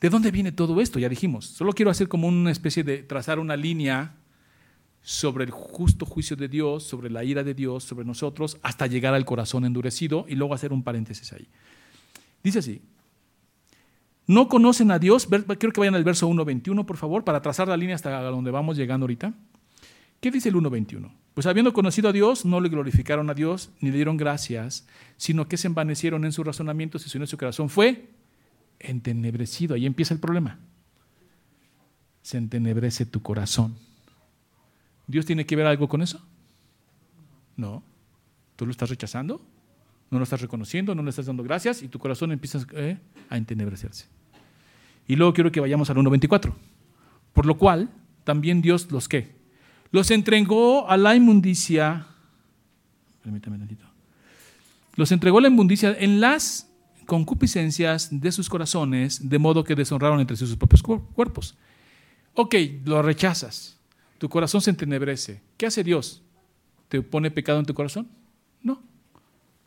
[0.00, 0.98] ¿De dónde viene todo esto?
[0.98, 1.46] Ya dijimos.
[1.46, 4.16] Solo quiero hacer como una especie de trazar una línea
[5.02, 9.14] sobre el justo juicio de Dios, sobre la ira de Dios, sobre nosotros, hasta llegar
[9.14, 11.48] al corazón endurecido y luego hacer un paréntesis ahí.
[12.42, 12.80] Dice así,
[14.26, 17.76] no conocen a Dios, quiero que vayan al verso 1.21, por favor, para trazar la
[17.76, 19.34] línea hasta donde vamos llegando ahorita.
[20.20, 21.10] ¿Qué dice el 1.21?
[21.34, 24.86] Pues habiendo conocido a Dios, no le glorificaron a Dios, ni le dieron gracias,
[25.16, 28.10] sino que se envanecieron en sus razonamientos y su, su corazón fue
[28.78, 29.74] entenebrecido.
[29.74, 30.58] Ahí empieza el problema.
[32.22, 33.74] Se entenebrece tu corazón.
[35.06, 36.24] ¿Dios tiene que ver algo con eso?
[37.56, 37.82] No.
[38.56, 39.44] ¿Tú lo estás rechazando?
[40.10, 40.94] ¿No lo estás reconociendo?
[40.94, 41.82] ¿No le estás dando gracias?
[41.82, 44.06] Y tu corazón empieza eh, a entenebrecerse.
[45.06, 46.52] Y luego quiero que vayamos al 1.24.
[47.32, 47.90] Por lo cual,
[48.24, 49.34] también Dios los que
[49.90, 52.06] los entregó a la inmundicia.
[53.22, 53.86] Permítame tantito.
[54.94, 56.70] Los entregó a la inmundicia en las
[57.06, 61.56] concupiscencias de sus corazones, de modo que deshonraron entre sus propios cuerpos.
[62.34, 63.81] Ok, lo rechazas
[64.22, 65.42] tu corazón se entenebrece.
[65.56, 66.22] ¿Qué hace Dios?
[66.88, 68.08] ¿Te pone pecado en tu corazón?
[68.62, 68.80] No,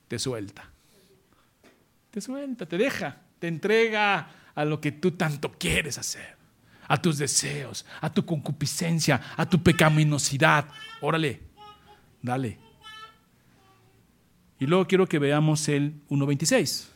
[0.07, 0.71] te suelta.
[2.09, 6.37] Te suelta, te deja, te entrega a lo que tú tanto quieres hacer,
[6.87, 10.69] a tus deseos, a tu concupiscencia, a tu pecaminosidad.
[11.01, 11.41] Órale,
[12.21, 12.57] dale.
[14.57, 16.87] Y luego quiero que veamos el 1.26.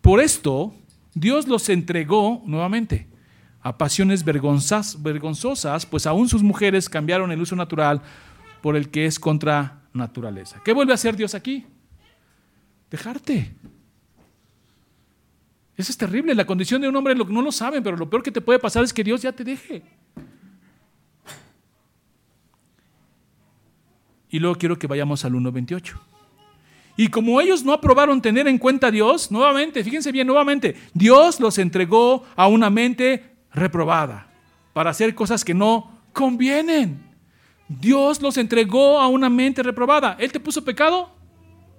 [0.00, 0.74] Por esto,
[1.12, 3.09] Dios los entregó nuevamente
[3.62, 8.00] a pasiones vergonzosas, pues aún sus mujeres cambiaron el uso natural
[8.62, 10.60] por el que es contra naturaleza.
[10.64, 11.66] ¿Qué vuelve a hacer Dios aquí?
[12.90, 13.54] Dejarte.
[15.76, 16.34] Eso es terrible.
[16.34, 18.84] La condición de un hombre no lo saben, pero lo peor que te puede pasar
[18.84, 19.82] es que Dios ya te deje.
[24.30, 25.98] Y luego quiero que vayamos al 1.28.
[26.96, 31.40] Y como ellos no aprobaron tener en cuenta a Dios, nuevamente, fíjense bien, nuevamente, Dios
[31.40, 34.30] los entregó a una mente reprobada
[34.72, 37.10] para hacer cosas que no convienen.
[37.68, 40.16] Dios los entregó a una mente reprobada.
[40.18, 41.14] ¿Él te puso pecado?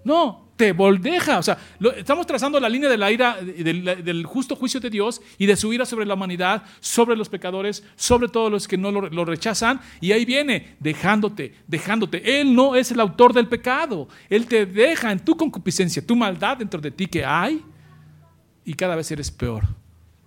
[0.04, 1.38] No, te voldeja.
[1.38, 1.58] O sea,
[1.98, 5.74] estamos trazando la línea de la ira, del, justo juicio de Dios y de su
[5.74, 9.82] ira sobre la humanidad, sobre los pecadores, sobre todos los que no lo, lo rechazan.
[10.00, 12.40] Y ahí viene, dejándote, dejándote.
[12.40, 14.08] Él no es el autor del pecado.
[14.30, 17.62] Él te deja en tu concupiscencia, tu maldad dentro de ti que hay.
[18.64, 19.64] Y cada vez eres peor,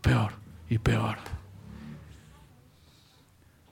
[0.03, 0.44] peor
[0.75, 1.19] y peor.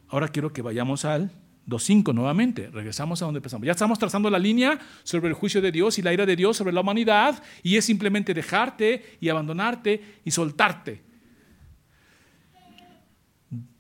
[0.08, 1.32] Ahora quiero que vayamos al
[1.66, 2.70] 2.5 nuevamente.
[2.70, 3.66] Regresamos a donde empezamos.
[3.66, 6.56] Ya estamos trazando la línea sobre el juicio de Dios y la ira de Dios
[6.56, 11.02] sobre la humanidad y es simplemente dejarte y abandonarte y soltarte.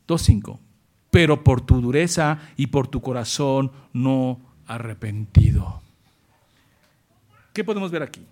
[0.08, 0.58] 2.5.
[1.10, 5.80] Pero por tu dureza y por tu corazón no arrepentido.
[7.52, 8.26] ¿Qué podemos ver aquí?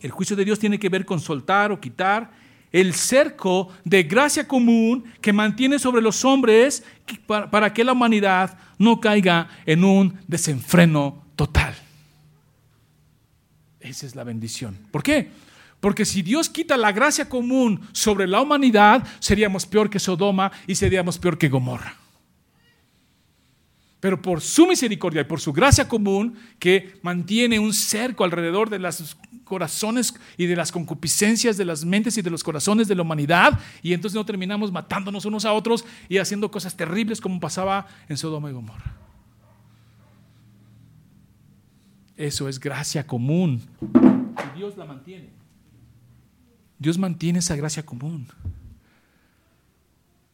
[0.00, 2.42] El juicio de Dios tiene que ver con soltar o quitar
[2.72, 6.84] el cerco de gracia común que mantiene sobre los hombres
[7.28, 11.74] para que la humanidad no caiga en un desenfreno total.
[13.80, 14.78] Esa es la bendición.
[14.90, 15.30] ¿Por qué?
[15.80, 20.76] Porque si Dios quita la gracia común sobre la humanidad, seríamos peor que Sodoma y
[20.76, 22.01] seríamos peor que Gomorra.
[24.02, 28.80] Pero por su misericordia y por su gracia común, que mantiene un cerco alrededor de
[28.80, 33.02] los corazones y de las concupiscencias de las mentes y de los corazones de la
[33.02, 37.86] humanidad, y entonces no terminamos matándonos unos a otros y haciendo cosas terribles como pasaba
[38.08, 38.96] en Sodoma y Gomorra.
[42.16, 43.62] Eso es gracia común.
[43.84, 45.28] Y Dios la mantiene.
[46.76, 48.26] Dios mantiene esa gracia común.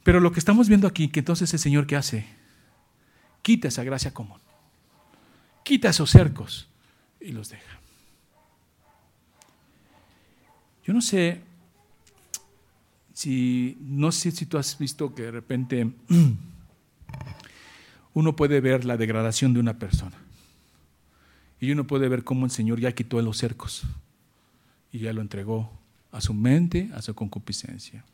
[0.05, 2.39] Pero lo que estamos viendo aquí, que entonces el Señor, ¿qué hace?
[3.49, 4.39] Quita esa gracia común.
[5.63, 6.69] Quita esos cercos
[7.19, 7.81] y los deja.
[10.85, 11.41] Yo no sé
[13.15, 15.91] si, no sé si tú has visto que de repente
[18.13, 20.19] uno puede ver la degradación de una persona.
[21.59, 23.85] Y uno puede ver cómo el Señor ya quitó los cercos
[24.93, 25.73] y ya lo entregó
[26.13, 28.05] a su mente, a su concupiscencia.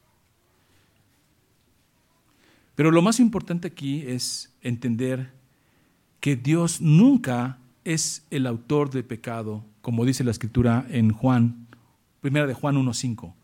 [2.74, 5.32] Pero lo más importante aquí es entender
[6.20, 11.68] que Dios nunca es el autor de pecado, como dice la escritura en Juan,
[12.20, 13.34] primera de Juan 1.5.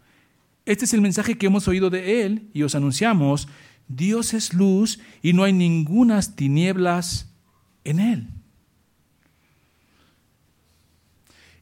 [0.64, 3.48] Este es el mensaje que hemos oído de Él y os anunciamos.
[3.88, 7.30] Dios es luz y no hay ningunas tinieblas
[7.84, 8.28] en Él.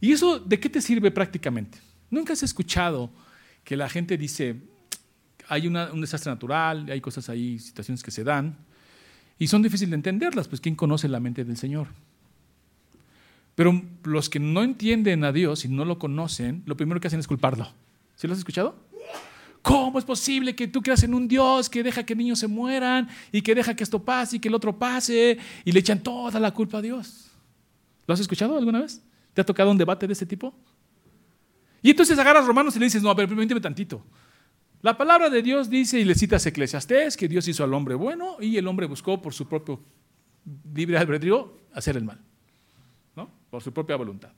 [0.00, 1.78] ¿Y eso de qué te sirve prácticamente?
[2.10, 3.10] ¿Nunca has escuchado
[3.64, 4.60] que la gente dice,
[5.48, 8.56] hay un desastre natural, hay cosas ahí, situaciones que se dan,
[9.38, 11.88] y son difíciles de entenderlas, pues ¿quién conoce la mente del Señor?
[13.54, 17.20] Pero los que no entienden a Dios y no lo conocen, lo primero que hacen
[17.20, 17.68] es culparlo.
[18.16, 18.76] ¿Sí lo has escuchado?
[19.62, 23.08] ¿Cómo es posible que tú creas en un Dios que deja que niños se mueran
[23.32, 26.38] y que deja que esto pase y que el otro pase y le echan toda
[26.38, 27.30] la culpa a Dios?
[28.06, 29.02] ¿Lo has escuchado alguna vez?
[29.34, 30.54] ¿Te ha tocado un debate de este tipo?
[31.82, 34.02] Y entonces agarras Romanos y le dices, no, pero permíteme tantito.
[34.82, 38.36] La palabra de Dios dice, y le citas Eclesiastés, que Dios hizo al hombre bueno
[38.40, 39.80] y el hombre buscó por su propio
[40.72, 42.20] libre albedrío hacer el mal,
[43.16, 43.30] ¿no?
[43.50, 44.30] por su propia voluntad.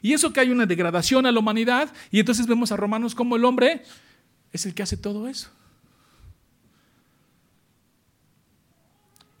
[0.00, 3.36] Y eso que hay una degradación a la humanidad, y entonces vemos a Romanos como
[3.36, 3.82] el hombre
[4.52, 5.50] es el que hace todo eso.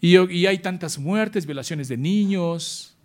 [0.00, 2.96] Y, y hay tantas muertes, violaciones de niños,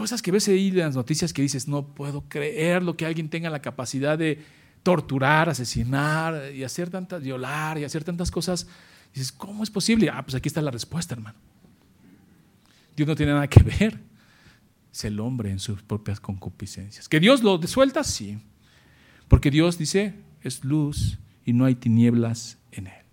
[0.00, 3.28] Cosas que ves ahí en las noticias que dices, no puedo creer lo que alguien
[3.28, 4.42] tenga la capacidad de
[4.82, 8.66] torturar, asesinar y hacer tantas, violar y hacer tantas cosas.
[9.12, 10.10] dices, ¿cómo es posible?
[10.10, 11.38] Ah, pues aquí está la respuesta, hermano.
[12.96, 14.00] Dios no tiene nada que ver.
[14.92, 17.08] Es el hombre en sus propias concupiscencias.
[17.08, 18.02] ¿Que Dios lo suelta?
[18.02, 18.38] Sí.
[19.28, 23.04] Porque Dios dice, es luz y no hay tinieblas en él.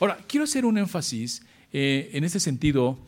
[0.00, 2.98] Ahora, quiero hacer un énfasis eh, en ese sentido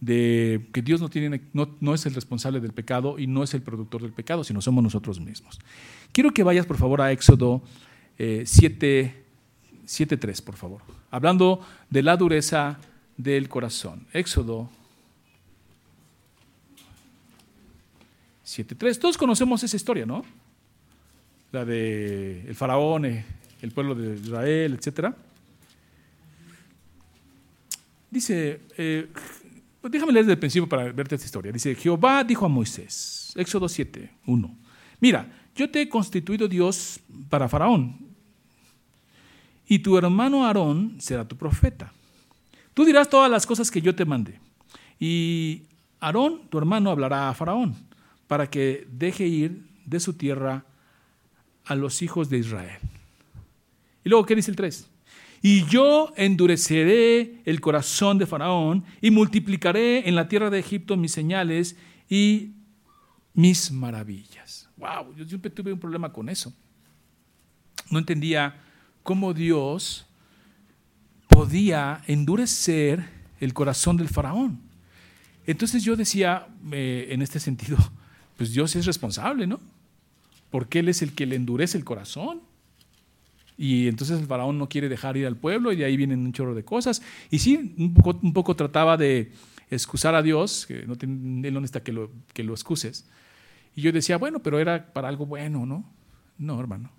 [0.00, 3.62] de que Dios no, tiene, no, es el responsable del pecado y no es el
[3.62, 5.58] productor del pecado, sino somos nosotros mismos.
[6.12, 7.62] Quiero que vayas, por favor, a Éxodo
[8.18, 9.14] 7, eh,
[9.86, 10.82] 7.3, por favor.
[11.10, 12.78] Hablando de la dureza
[13.16, 14.06] del corazón.
[14.12, 14.68] Éxodo
[18.44, 18.98] 7.3.
[18.98, 20.24] Todos conocemos esa historia, ¿no?
[21.52, 23.24] La de el faraón, eh,
[23.62, 25.14] el pueblo de Israel, etc.
[28.10, 29.08] Dice, eh,
[29.86, 31.52] pues déjame leer desde el principio para verte esta historia.
[31.52, 34.58] Dice, Jehová dijo a Moisés, Éxodo 7, 1,
[34.98, 37.96] mira, yo te he constituido Dios para Faraón,
[39.68, 41.92] y tu hermano Aarón será tu profeta.
[42.74, 44.40] Tú dirás todas las cosas que yo te mandé,
[44.98, 45.62] y
[46.00, 47.76] Aarón, tu hermano, hablará a Faraón,
[48.26, 50.64] para que deje ir de su tierra
[51.64, 52.80] a los hijos de Israel.
[54.04, 54.90] Y luego, ¿qué dice el 3?
[55.46, 61.12] Y yo endureceré el corazón de Faraón y multiplicaré en la tierra de Egipto mis
[61.12, 61.76] señales
[62.08, 62.50] y
[63.32, 64.68] mis maravillas.
[64.76, 66.52] Wow, yo siempre tuve un problema con eso.
[67.92, 68.60] No entendía
[69.04, 70.08] cómo Dios
[71.28, 74.58] podía endurecer el corazón del faraón.
[75.46, 77.78] Entonces yo decía, eh, en este sentido,
[78.36, 79.60] pues Dios es responsable, ¿no?
[80.50, 82.40] Porque Él es el que le endurece el corazón.
[83.58, 86.32] Y entonces el faraón no quiere dejar ir al pueblo y de ahí vienen un
[86.32, 87.02] chorro de cosas.
[87.30, 89.32] Y sí, un poco, trataba de
[89.70, 93.06] excusar a Dios, que no él no que lo, que lo excuses.
[93.74, 95.84] Y yo decía, bueno, pero era para algo bueno, ¿no?
[96.38, 96.90] No, hermano.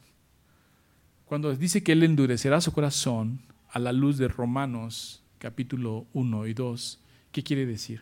[1.26, 6.54] Cuando dice que Él endurecerá su corazón a la luz de Romanos capítulo 1 y
[6.54, 7.00] 2,
[7.32, 8.02] ¿qué quiere decir?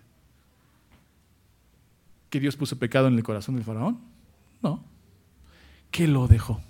[2.30, 4.00] ¿Que Dios puso pecado en el corazón del faraón?
[4.62, 4.84] No,
[5.92, 6.62] que lo dejó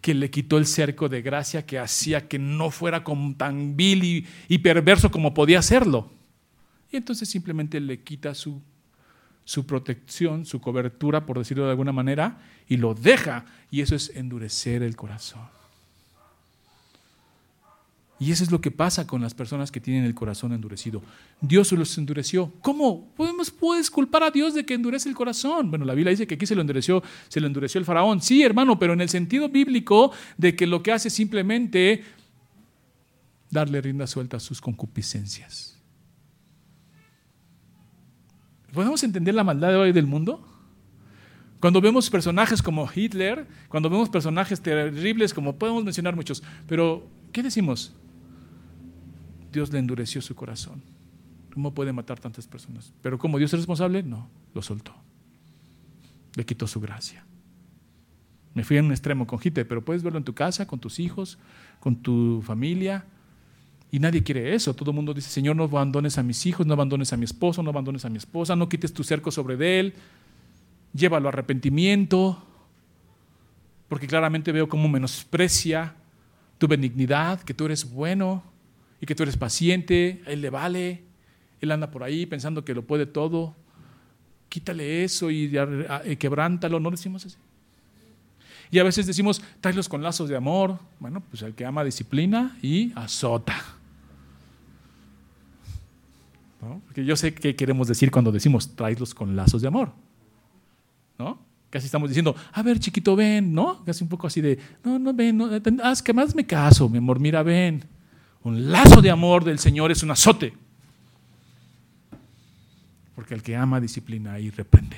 [0.00, 3.04] que le quitó el cerco de gracia que hacía que no fuera
[3.36, 6.10] tan vil y, perverso como podía hacerlo.
[6.90, 8.62] Y entonces simplemente le quita su,
[9.44, 13.44] su protección, su cobertura, por decirlo de alguna manera, y lo deja.
[13.70, 15.59] Y eso es endurecer el corazón.
[18.20, 21.02] Y eso es lo que pasa con las personas que tienen el corazón endurecido.
[21.40, 22.52] Dios los endureció.
[22.60, 23.10] ¿Cómo?
[23.16, 25.70] ¿Podemos, ¿Puedes culpar a Dios de que endurece el corazón?
[25.70, 28.20] Bueno, la Biblia dice que aquí se lo endureció, se lo endureció el faraón.
[28.20, 32.04] Sí, hermano, pero en el sentido bíblico de que lo que hace es simplemente
[33.48, 35.78] darle rienda suelta a sus concupiscencias.
[38.74, 40.46] ¿Podemos entender la maldad de hoy del mundo?
[41.58, 47.42] Cuando vemos personajes como Hitler, cuando vemos personajes terribles como podemos mencionar muchos, pero ¿qué
[47.42, 47.94] decimos?
[49.52, 50.82] Dios le endureció su corazón.
[51.52, 52.92] ¿Cómo puede matar tantas personas?
[53.02, 54.94] Pero como Dios es responsable, no, lo soltó.
[56.36, 57.24] Le quitó su gracia.
[58.54, 60.98] Me fui en un extremo con Hitler, pero puedes verlo en tu casa, con tus
[60.98, 61.38] hijos,
[61.80, 63.04] con tu familia.
[63.90, 64.74] Y nadie quiere eso.
[64.74, 67.62] Todo el mundo dice, Señor, no abandones a mis hijos, no abandones a mi esposo,
[67.62, 69.94] no abandones a mi esposa, no quites tu cerco sobre él,
[70.92, 72.42] llévalo a arrepentimiento,
[73.88, 75.96] porque claramente veo cómo menosprecia
[76.58, 78.44] tu benignidad, que tú eres bueno,
[79.00, 81.02] y que tú eres paciente, a él le vale,
[81.60, 83.54] él anda por ahí pensando que lo puede todo,
[84.48, 85.50] quítale eso y,
[86.18, 87.36] quebrántalo, ¿no decimos así?
[88.70, 90.78] Y a veces decimos, tráelos con lazos de amor.
[91.00, 93.56] Bueno, pues el que ama disciplina y azota.
[96.86, 99.92] Porque yo sé qué queremos decir cuando decimos, tráelos con lazos de amor.
[101.18, 101.40] ¿No?
[101.70, 103.84] Casi estamos diciendo, a ver, chiquito, ven, ¿no?
[103.84, 105.48] Casi un poco así de, no, no, ven, no,
[105.82, 107.84] haz que más me caso, mi amor, mira, ven.
[108.42, 110.54] Un lazo de amor del Señor es un azote.
[113.14, 114.96] Porque el que ama disciplina y reprende.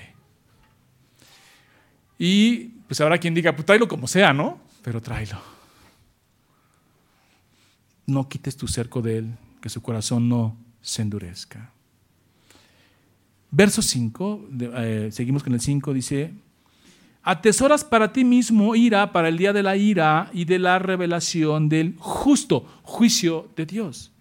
[2.18, 4.60] Y pues habrá quien diga, pues tráelo como sea, ¿no?
[4.82, 5.40] Pero tráelo.
[8.06, 11.72] No quites tu cerco de él, que su corazón no se endurezca.
[13.50, 16.32] Verso 5, eh, seguimos con el 5, dice,
[17.22, 21.68] atesoras para ti mismo ira para el día de la ira y de la revelación
[21.68, 24.12] del justo juicio de Dios.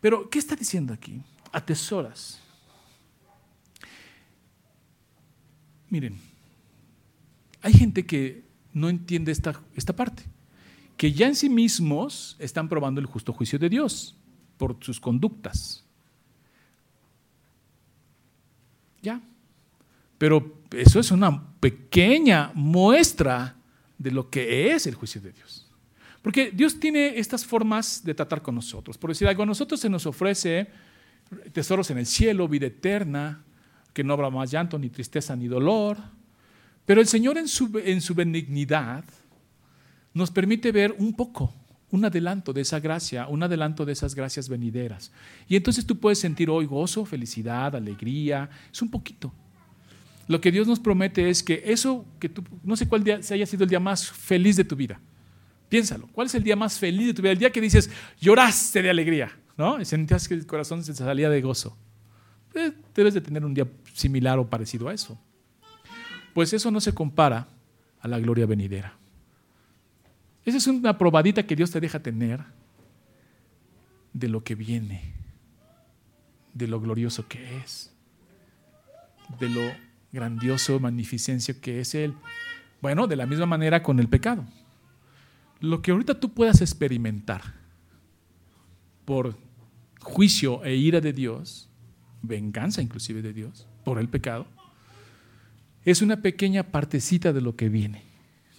[0.00, 1.20] Pero, ¿qué está diciendo aquí?
[1.52, 2.40] Atesoras.
[5.88, 6.18] Miren,
[7.62, 10.24] hay gente que no entiende esta, esta parte,
[10.96, 14.16] que ya en sí mismos están probando el justo juicio de Dios
[14.58, 15.84] por sus conductas.
[19.02, 19.20] Ya.
[20.18, 23.56] Pero eso es una pequeña muestra
[23.98, 25.66] de lo que es el juicio de Dios.
[26.22, 28.98] Porque Dios tiene estas formas de tratar con nosotros.
[28.98, 30.68] Por decir algo, a nosotros se nos ofrece
[31.52, 33.44] tesoros en el cielo, vida eterna,
[33.92, 35.98] que no habrá más llanto, ni tristeza, ni dolor.
[36.84, 39.04] Pero el Señor en su, en su benignidad
[40.14, 41.52] nos permite ver un poco,
[41.90, 45.12] un adelanto de esa gracia, un adelanto de esas gracias venideras.
[45.46, 49.32] Y entonces tú puedes sentir hoy gozo, felicidad, alegría, es un poquito.
[50.28, 53.34] Lo que Dios nos promete es que eso que tú, no sé cuál día se
[53.34, 55.00] haya sido el día más feliz de tu vida.
[55.68, 57.32] Piénsalo, ¿cuál es el día más feliz de tu vida?
[57.32, 59.80] El día que dices, lloraste de alegría, ¿no?
[59.80, 61.76] Y sentías que el corazón se salía de gozo.
[62.54, 65.18] Eh, debes de tener un día similar o parecido a eso.
[66.34, 67.48] Pues eso no se compara
[68.00, 68.94] a la gloria venidera.
[70.44, 72.40] Esa es una probadita que Dios te deja tener
[74.12, 75.12] de lo que viene,
[76.54, 77.92] de lo glorioso que es,
[79.40, 79.85] de lo
[80.16, 82.14] grandioso, magnificencia que es Él.
[82.82, 84.44] Bueno, de la misma manera con el pecado.
[85.60, 87.42] Lo que ahorita tú puedas experimentar
[89.04, 89.38] por
[90.00, 91.68] juicio e ira de Dios,
[92.22, 94.46] venganza inclusive de Dios, por el pecado,
[95.84, 98.02] es una pequeña partecita de lo que viene.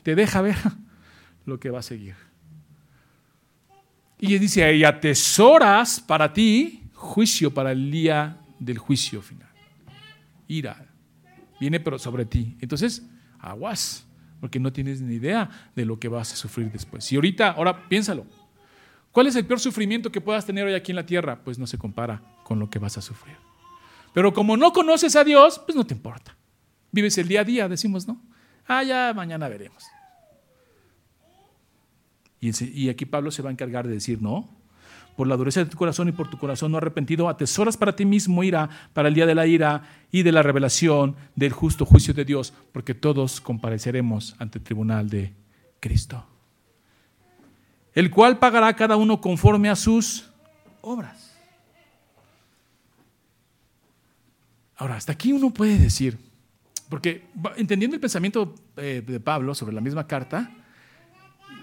[0.03, 0.55] Te deja ver
[1.45, 2.15] lo que va a seguir.
[4.19, 9.49] Y dice ahí, atesoras para ti juicio para el día del juicio final.
[10.47, 10.87] Ira,
[11.59, 12.57] viene pero sobre ti.
[12.61, 13.03] Entonces,
[13.39, 14.05] aguas,
[14.39, 17.11] porque no tienes ni idea de lo que vas a sufrir después.
[17.11, 18.25] Y ahorita, ahora piénsalo.
[19.11, 21.43] ¿Cuál es el peor sufrimiento que puedas tener hoy aquí en la tierra?
[21.43, 23.35] Pues no se compara con lo que vas a sufrir.
[24.13, 26.35] Pero como no conoces a Dios, pues no te importa.
[26.91, 28.21] Vives el día a día, decimos, ¿no?
[28.67, 29.83] Ah, ya mañana veremos.
[32.39, 34.47] Y, aquí Pablo se va a encargar de decir, no,
[35.17, 38.05] por la dureza de tu corazón y por tu corazón no arrepentido, atesoras para ti
[38.05, 42.13] mismo ira para el día de la ira y de la revelación del justo juicio
[42.13, 45.33] de Dios, porque todos compareceremos ante el tribunal de
[45.79, 46.23] Cristo,
[47.95, 50.29] el cual pagará a cada uno conforme a sus
[50.81, 51.35] obras.
[54.75, 56.19] Ahora, hasta aquí uno puede decir,
[56.89, 60.51] porque entendiendo el pensamiento eh, de Pablo sobre la misma carta,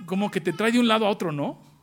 [0.06, 1.73] como que te trae de un lado a otro, ¿no?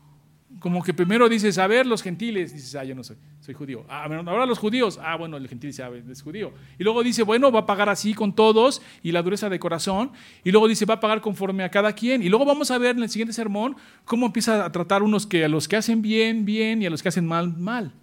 [0.59, 3.83] Como que primero dices, a ver, los gentiles, dices, ah, yo no soy, soy judío.
[3.89, 6.53] Ah, ahora los judíos, ah, bueno, el gentil dice, es judío.
[6.77, 10.11] Y luego dice, bueno, va a pagar así con todos y la dureza de corazón.
[10.43, 12.21] Y luego dice, va a pagar conforme a cada quien.
[12.21, 13.75] Y luego vamos a ver en el siguiente sermón
[14.05, 17.01] cómo empieza a tratar unos que a los que hacen bien, bien y a los
[17.01, 17.93] que hacen mal, mal.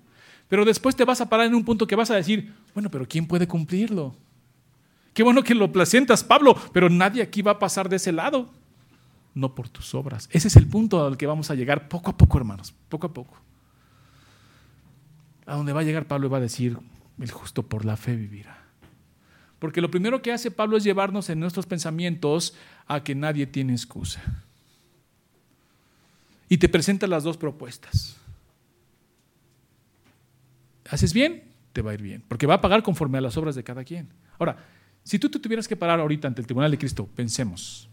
[0.48, 3.06] Pero después te vas a parar en un punto que vas a decir, bueno, pero
[3.06, 4.16] ¿quién puede cumplirlo?
[5.12, 8.50] Qué bueno que lo placentas, Pablo, pero nadie aquí va a pasar de ese lado
[9.38, 10.28] no por tus obras.
[10.32, 13.12] Ese es el punto al que vamos a llegar poco a poco, hermanos, poco a
[13.12, 13.38] poco.
[15.46, 16.76] A donde va a llegar Pablo va a decir,
[17.18, 18.64] el justo por la fe vivirá.
[19.58, 22.54] Porque lo primero que hace Pablo es llevarnos en nuestros pensamientos
[22.86, 24.22] a que nadie tiene excusa.
[26.48, 28.16] Y te presenta las dos propuestas.
[30.88, 31.44] ¿Haces bien?
[31.72, 33.84] Te va a ir bien, porque va a pagar conforme a las obras de cada
[33.84, 34.08] quien.
[34.38, 34.56] Ahora,
[35.02, 37.88] si tú te tuvieras que parar ahorita ante el tribunal de Cristo, pensemos,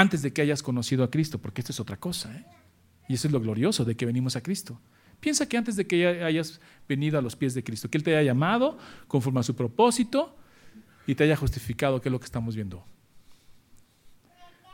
[0.00, 2.34] antes de que hayas conocido a Cristo, porque esto es otra cosa.
[2.34, 2.44] ¿eh?
[3.06, 4.80] Y eso es lo glorioso de que venimos a Cristo.
[5.20, 8.16] Piensa que antes de que hayas venido a los pies de Cristo, que Él te
[8.16, 10.34] haya llamado conforme a su propósito
[11.06, 12.82] y te haya justificado, que es lo que estamos viendo.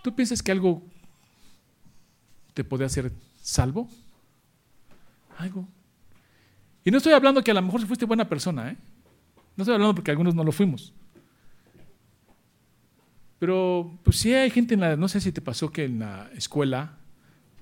[0.05, 0.85] ¿Tú piensas que algo
[2.55, 3.11] te puede hacer
[3.43, 3.89] salvo?
[5.39, 5.67] Algo.
[6.85, 8.77] Y no estoy hablando que a lo mejor fuiste buena persona, ¿eh?
[9.57, 10.93] No estoy hablando porque algunos no lo fuimos.
[13.47, 16.29] Pero pues sí hay gente en la, no sé si te pasó que en la
[16.35, 16.99] escuela,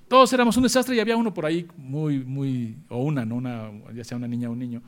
[0.07, 3.35] todos éramos un desastre y había uno por ahí muy, muy, o una, ¿no?
[3.35, 4.81] Una, ya sea una niña o un niño,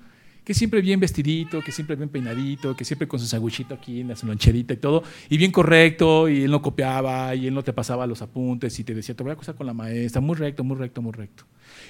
[0.44, 4.08] que siempre bien vestidito, que siempre bien peinadito, que siempre con su saguchito aquí en
[4.08, 7.74] la loncherita y todo, y bien correcto, y él no copiaba, y él no te
[7.74, 10.64] pasaba los apuntes, y te decía, te voy a acusar con la maestra, muy recto,
[10.64, 11.44] muy recto, muy recto.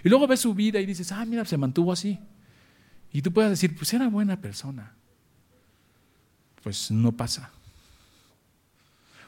[0.04, 2.20] Y luego ves su vida y dices, ah, mira, se mantuvo así.
[3.14, 4.98] Y tú puedes decir, pues era buena persona.
[6.62, 7.54] Pues no pasa.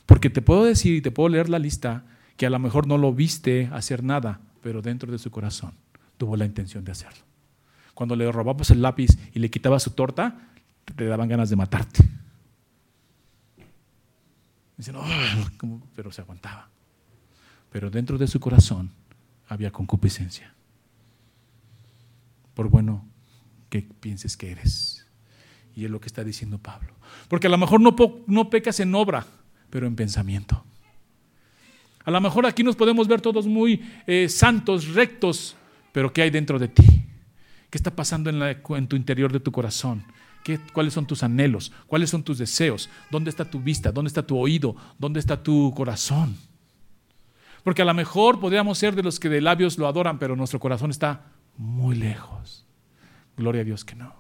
[0.09, 2.03] Porque te puedo decir y te puedo leer la lista
[2.35, 5.73] que a lo mejor no lo viste hacer nada, pero dentro de su corazón
[6.17, 7.23] tuvo la intención de hacerlo.
[7.93, 10.49] Cuando le robabas el lápiz y le quitabas su torta,
[10.95, 12.03] te daban ganas de matarte.
[14.77, 16.69] Dicen, oh, pero se aguantaba.
[17.71, 18.89] Pero dentro de su corazón
[19.47, 20.55] había concupiscencia.
[22.55, 23.05] Por bueno
[23.69, 25.05] que pienses que eres.
[25.75, 26.95] Y es lo que está diciendo Pablo.
[27.27, 27.95] Porque a lo mejor no,
[28.25, 29.27] no pecas en obra,
[29.69, 30.63] pero en pensamiento.
[32.05, 35.55] A lo mejor aquí nos podemos ver todos muy eh, santos, rectos,
[35.91, 37.05] pero ¿qué hay dentro de ti?
[37.69, 40.03] ¿Qué está pasando en, tu interior de tu corazón?
[40.43, 41.71] ¿Qué, ¿Cuáles son tus anhelos?
[41.85, 42.89] ¿Cuáles son tus deseos?
[43.11, 43.91] ¿Dónde está tu vista?
[43.91, 44.75] ¿Dónde está tu oído?
[44.97, 46.35] ¿Dónde está tu corazón?
[47.63, 50.59] Porque a lo mejor podríamos ser de los que de labios lo adoran, pero nuestro
[50.59, 51.25] corazón está
[51.57, 52.65] muy lejos.
[53.37, 54.15] Gloria a Dios que no.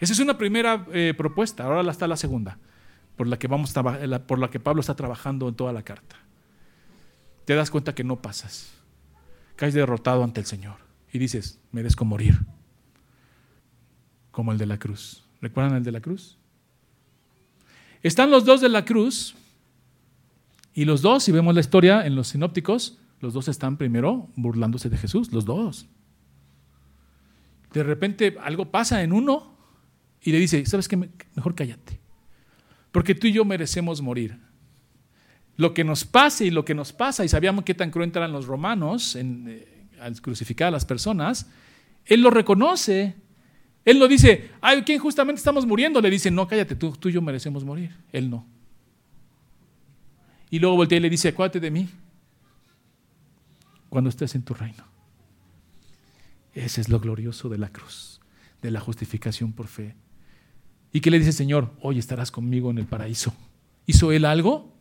[0.00, 1.64] Esa es una primera eh, propuesta.
[1.64, 2.58] Ahora está la segunda,
[3.16, 3.72] por la, que vamos
[4.26, 6.16] por la que Pablo está trabajando en toda la carta.
[7.44, 8.72] Te das cuenta que no pasas.
[9.56, 10.76] Caes derrotado ante el Señor
[11.12, 12.40] y dices, merezco morir.
[14.30, 15.24] Como el de la cruz.
[15.40, 16.38] ¿Recuerdan el de la cruz?
[18.02, 19.34] Están los dos de la cruz
[20.74, 24.90] y los dos, si vemos la historia en los sinópticos, los dos están primero burlándose
[24.90, 25.86] de Jesús, los dos.
[27.72, 29.56] De repente algo pasa en uno
[30.20, 30.96] y le dice, ¿sabes qué?
[30.96, 32.03] Mejor cállate.
[32.94, 34.38] Porque tú y yo merecemos morir.
[35.56, 38.30] Lo que nos pase y lo que nos pasa, y sabíamos qué tan cruentos eran
[38.30, 39.66] los romanos en, eh,
[40.00, 41.50] al crucificar a las personas,
[42.04, 43.16] él lo reconoce.
[43.84, 46.00] Él no dice, ay, ¿quién justamente estamos muriendo?
[46.00, 47.90] Le dice, no, cállate, tú, tú y yo merecemos morir.
[48.12, 48.46] Él no.
[50.48, 51.88] Y luego voltea y le dice, acuérdate de mí
[53.88, 54.84] cuando estés en tu reino.
[56.52, 58.20] Ese es lo glorioso de la cruz,
[58.62, 59.96] de la justificación por fe.
[60.94, 61.72] ¿Y qué le dice el Señor?
[61.80, 63.34] Hoy estarás conmigo en el paraíso.
[63.84, 64.72] ¿Hizo él algo?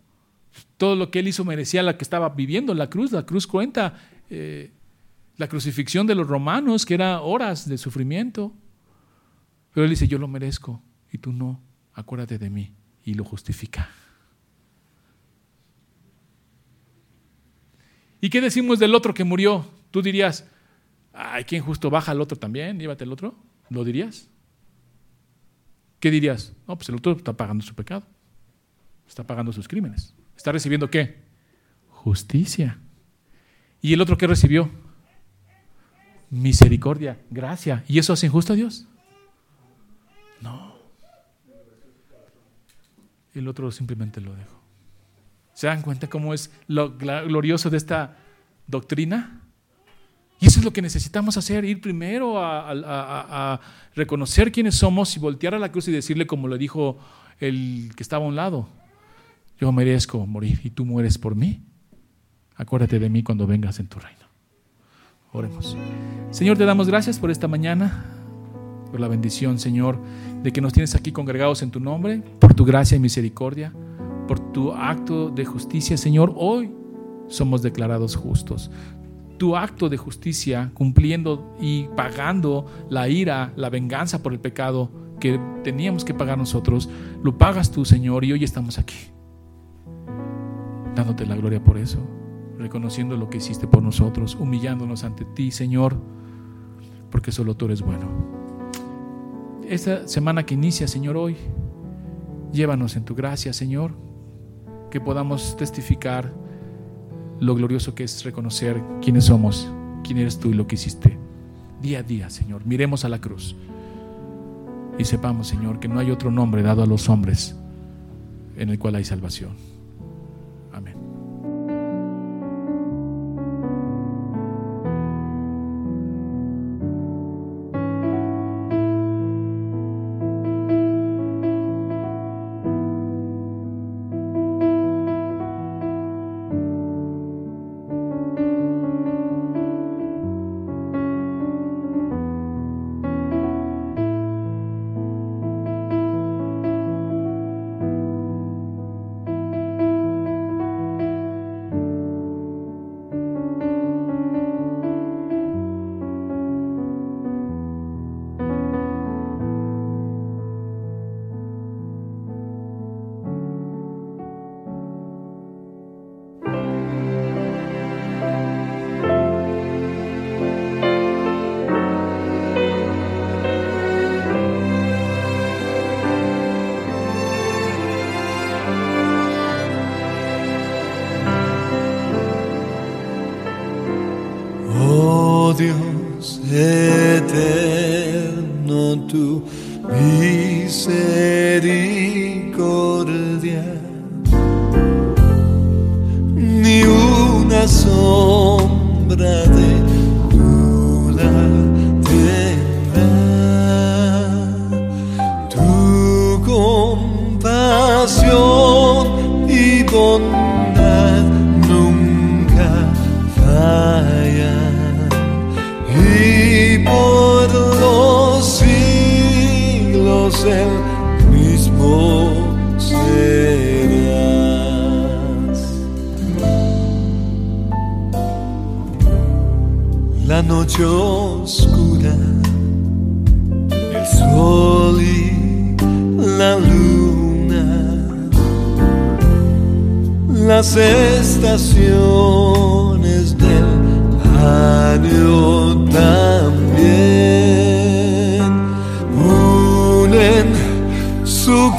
[0.77, 3.11] Todo lo que él hizo merecía la que estaba viviendo la cruz.
[3.11, 3.99] La cruz cuenta
[4.29, 4.71] eh,
[5.37, 8.53] la crucifixión de los romanos, que era horas de sufrimiento.
[9.73, 11.59] Pero él dice, yo lo merezco y tú no,
[11.95, 12.71] acuérdate de mí.
[13.03, 13.89] Y lo justifica.
[18.21, 19.65] ¿Y qué decimos del otro que murió?
[19.89, 20.47] Tú dirías,
[21.11, 22.77] ay, ¿quién justo baja al otro también?
[22.77, 23.35] Llévate el otro.
[23.71, 24.29] ¿Lo dirías?
[26.03, 26.51] ¿Qué dirías?
[26.67, 28.03] No, pues el otro está pagando su pecado.
[29.07, 30.13] Está pagando sus crímenes.
[30.35, 31.15] ¿Está recibiendo qué?
[31.87, 32.77] Justicia.
[33.81, 34.69] ¿Y el otro qué recibió?
[36.29, 37.85] misericordia, gracia.
[37.87, 38.85] ¿Y eso hace injusto a Dios?
[40.41, 40.75] No.
[43.33, 44.61] El otro simplemente lo dejó.
[45.53, 48.17] ¿Se dan cuenta cómo es lo glorioso de esta
[48.67, 49.42] doctrina?
[50.43, 53.61] Y eso es lo que necesitamos hacer, ir primero a,
[53.95, 56.97] reconocer quiénes somos y voltear a la cruz y decirle como le dijo
[57.39, 58.67] el que estaba a un lado,
[59.57, 61.61] yo merezco morir y tú mueres por mí.
[62.57, 64.25] Acuérdate de mí cuando vengas en tu reino.
[65.31, 65.77] Oremos.
[66.31, 68.03] Señor, te damos gracias por esta mañana,
[68.91, 69.97] por la bendición, Señor,
[70.43, 73.71] de que nos tienes aquí congregados en tu nombre, por tu gracia y misericordia,
[74.27, 76.33] por tu acto de justicia, Señor.
[76.35, 76.69] Hoy
[77.29, 78.69] somos declarados justos.
[79.43, 84.89] Tu acto de justicia, cumpliendo y pagando la ira, la venganza por el pecado
[85.19, 86.89] que teníamos que pagar nosotros,
[87.21, 88.95] lo pagas tú, Señor, y hoy estamos aquí,
[90.95, 91.99] dándote la gloria por eso
[92.57, 95.97] reconociendo lo que hiciste por nosotros, humillándonos ante ti, Señor,
[97.11, 98.07] porque solo tú eres bueno.
[99.67, 101.35] Esta semana que inicia, Señor, hoy,
[102.53, 103.91] llévanos en tu gracia, Señor,
[104.89, 106.33] que podamos testificar
[107.43, 109.67] lo glorioso que es reconocer quiénes somos,
[110.03, 111.17] quién eres tú y lo que hiciste
[111.81, 112.65] día a día, Señor.
[112.65, 113.55] Miremos a la cruz
[114.97, 117.55] y sepamos, Señor, que no hay otro nombre dado a los hombres
[118.55, 119.72] en el cual hay salvación.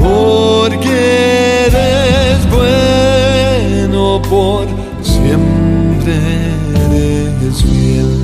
[0.00, 4.66] porque eres bueno por
[5.02, 6.16] siempre
[6.86, 8.17] eres fiel.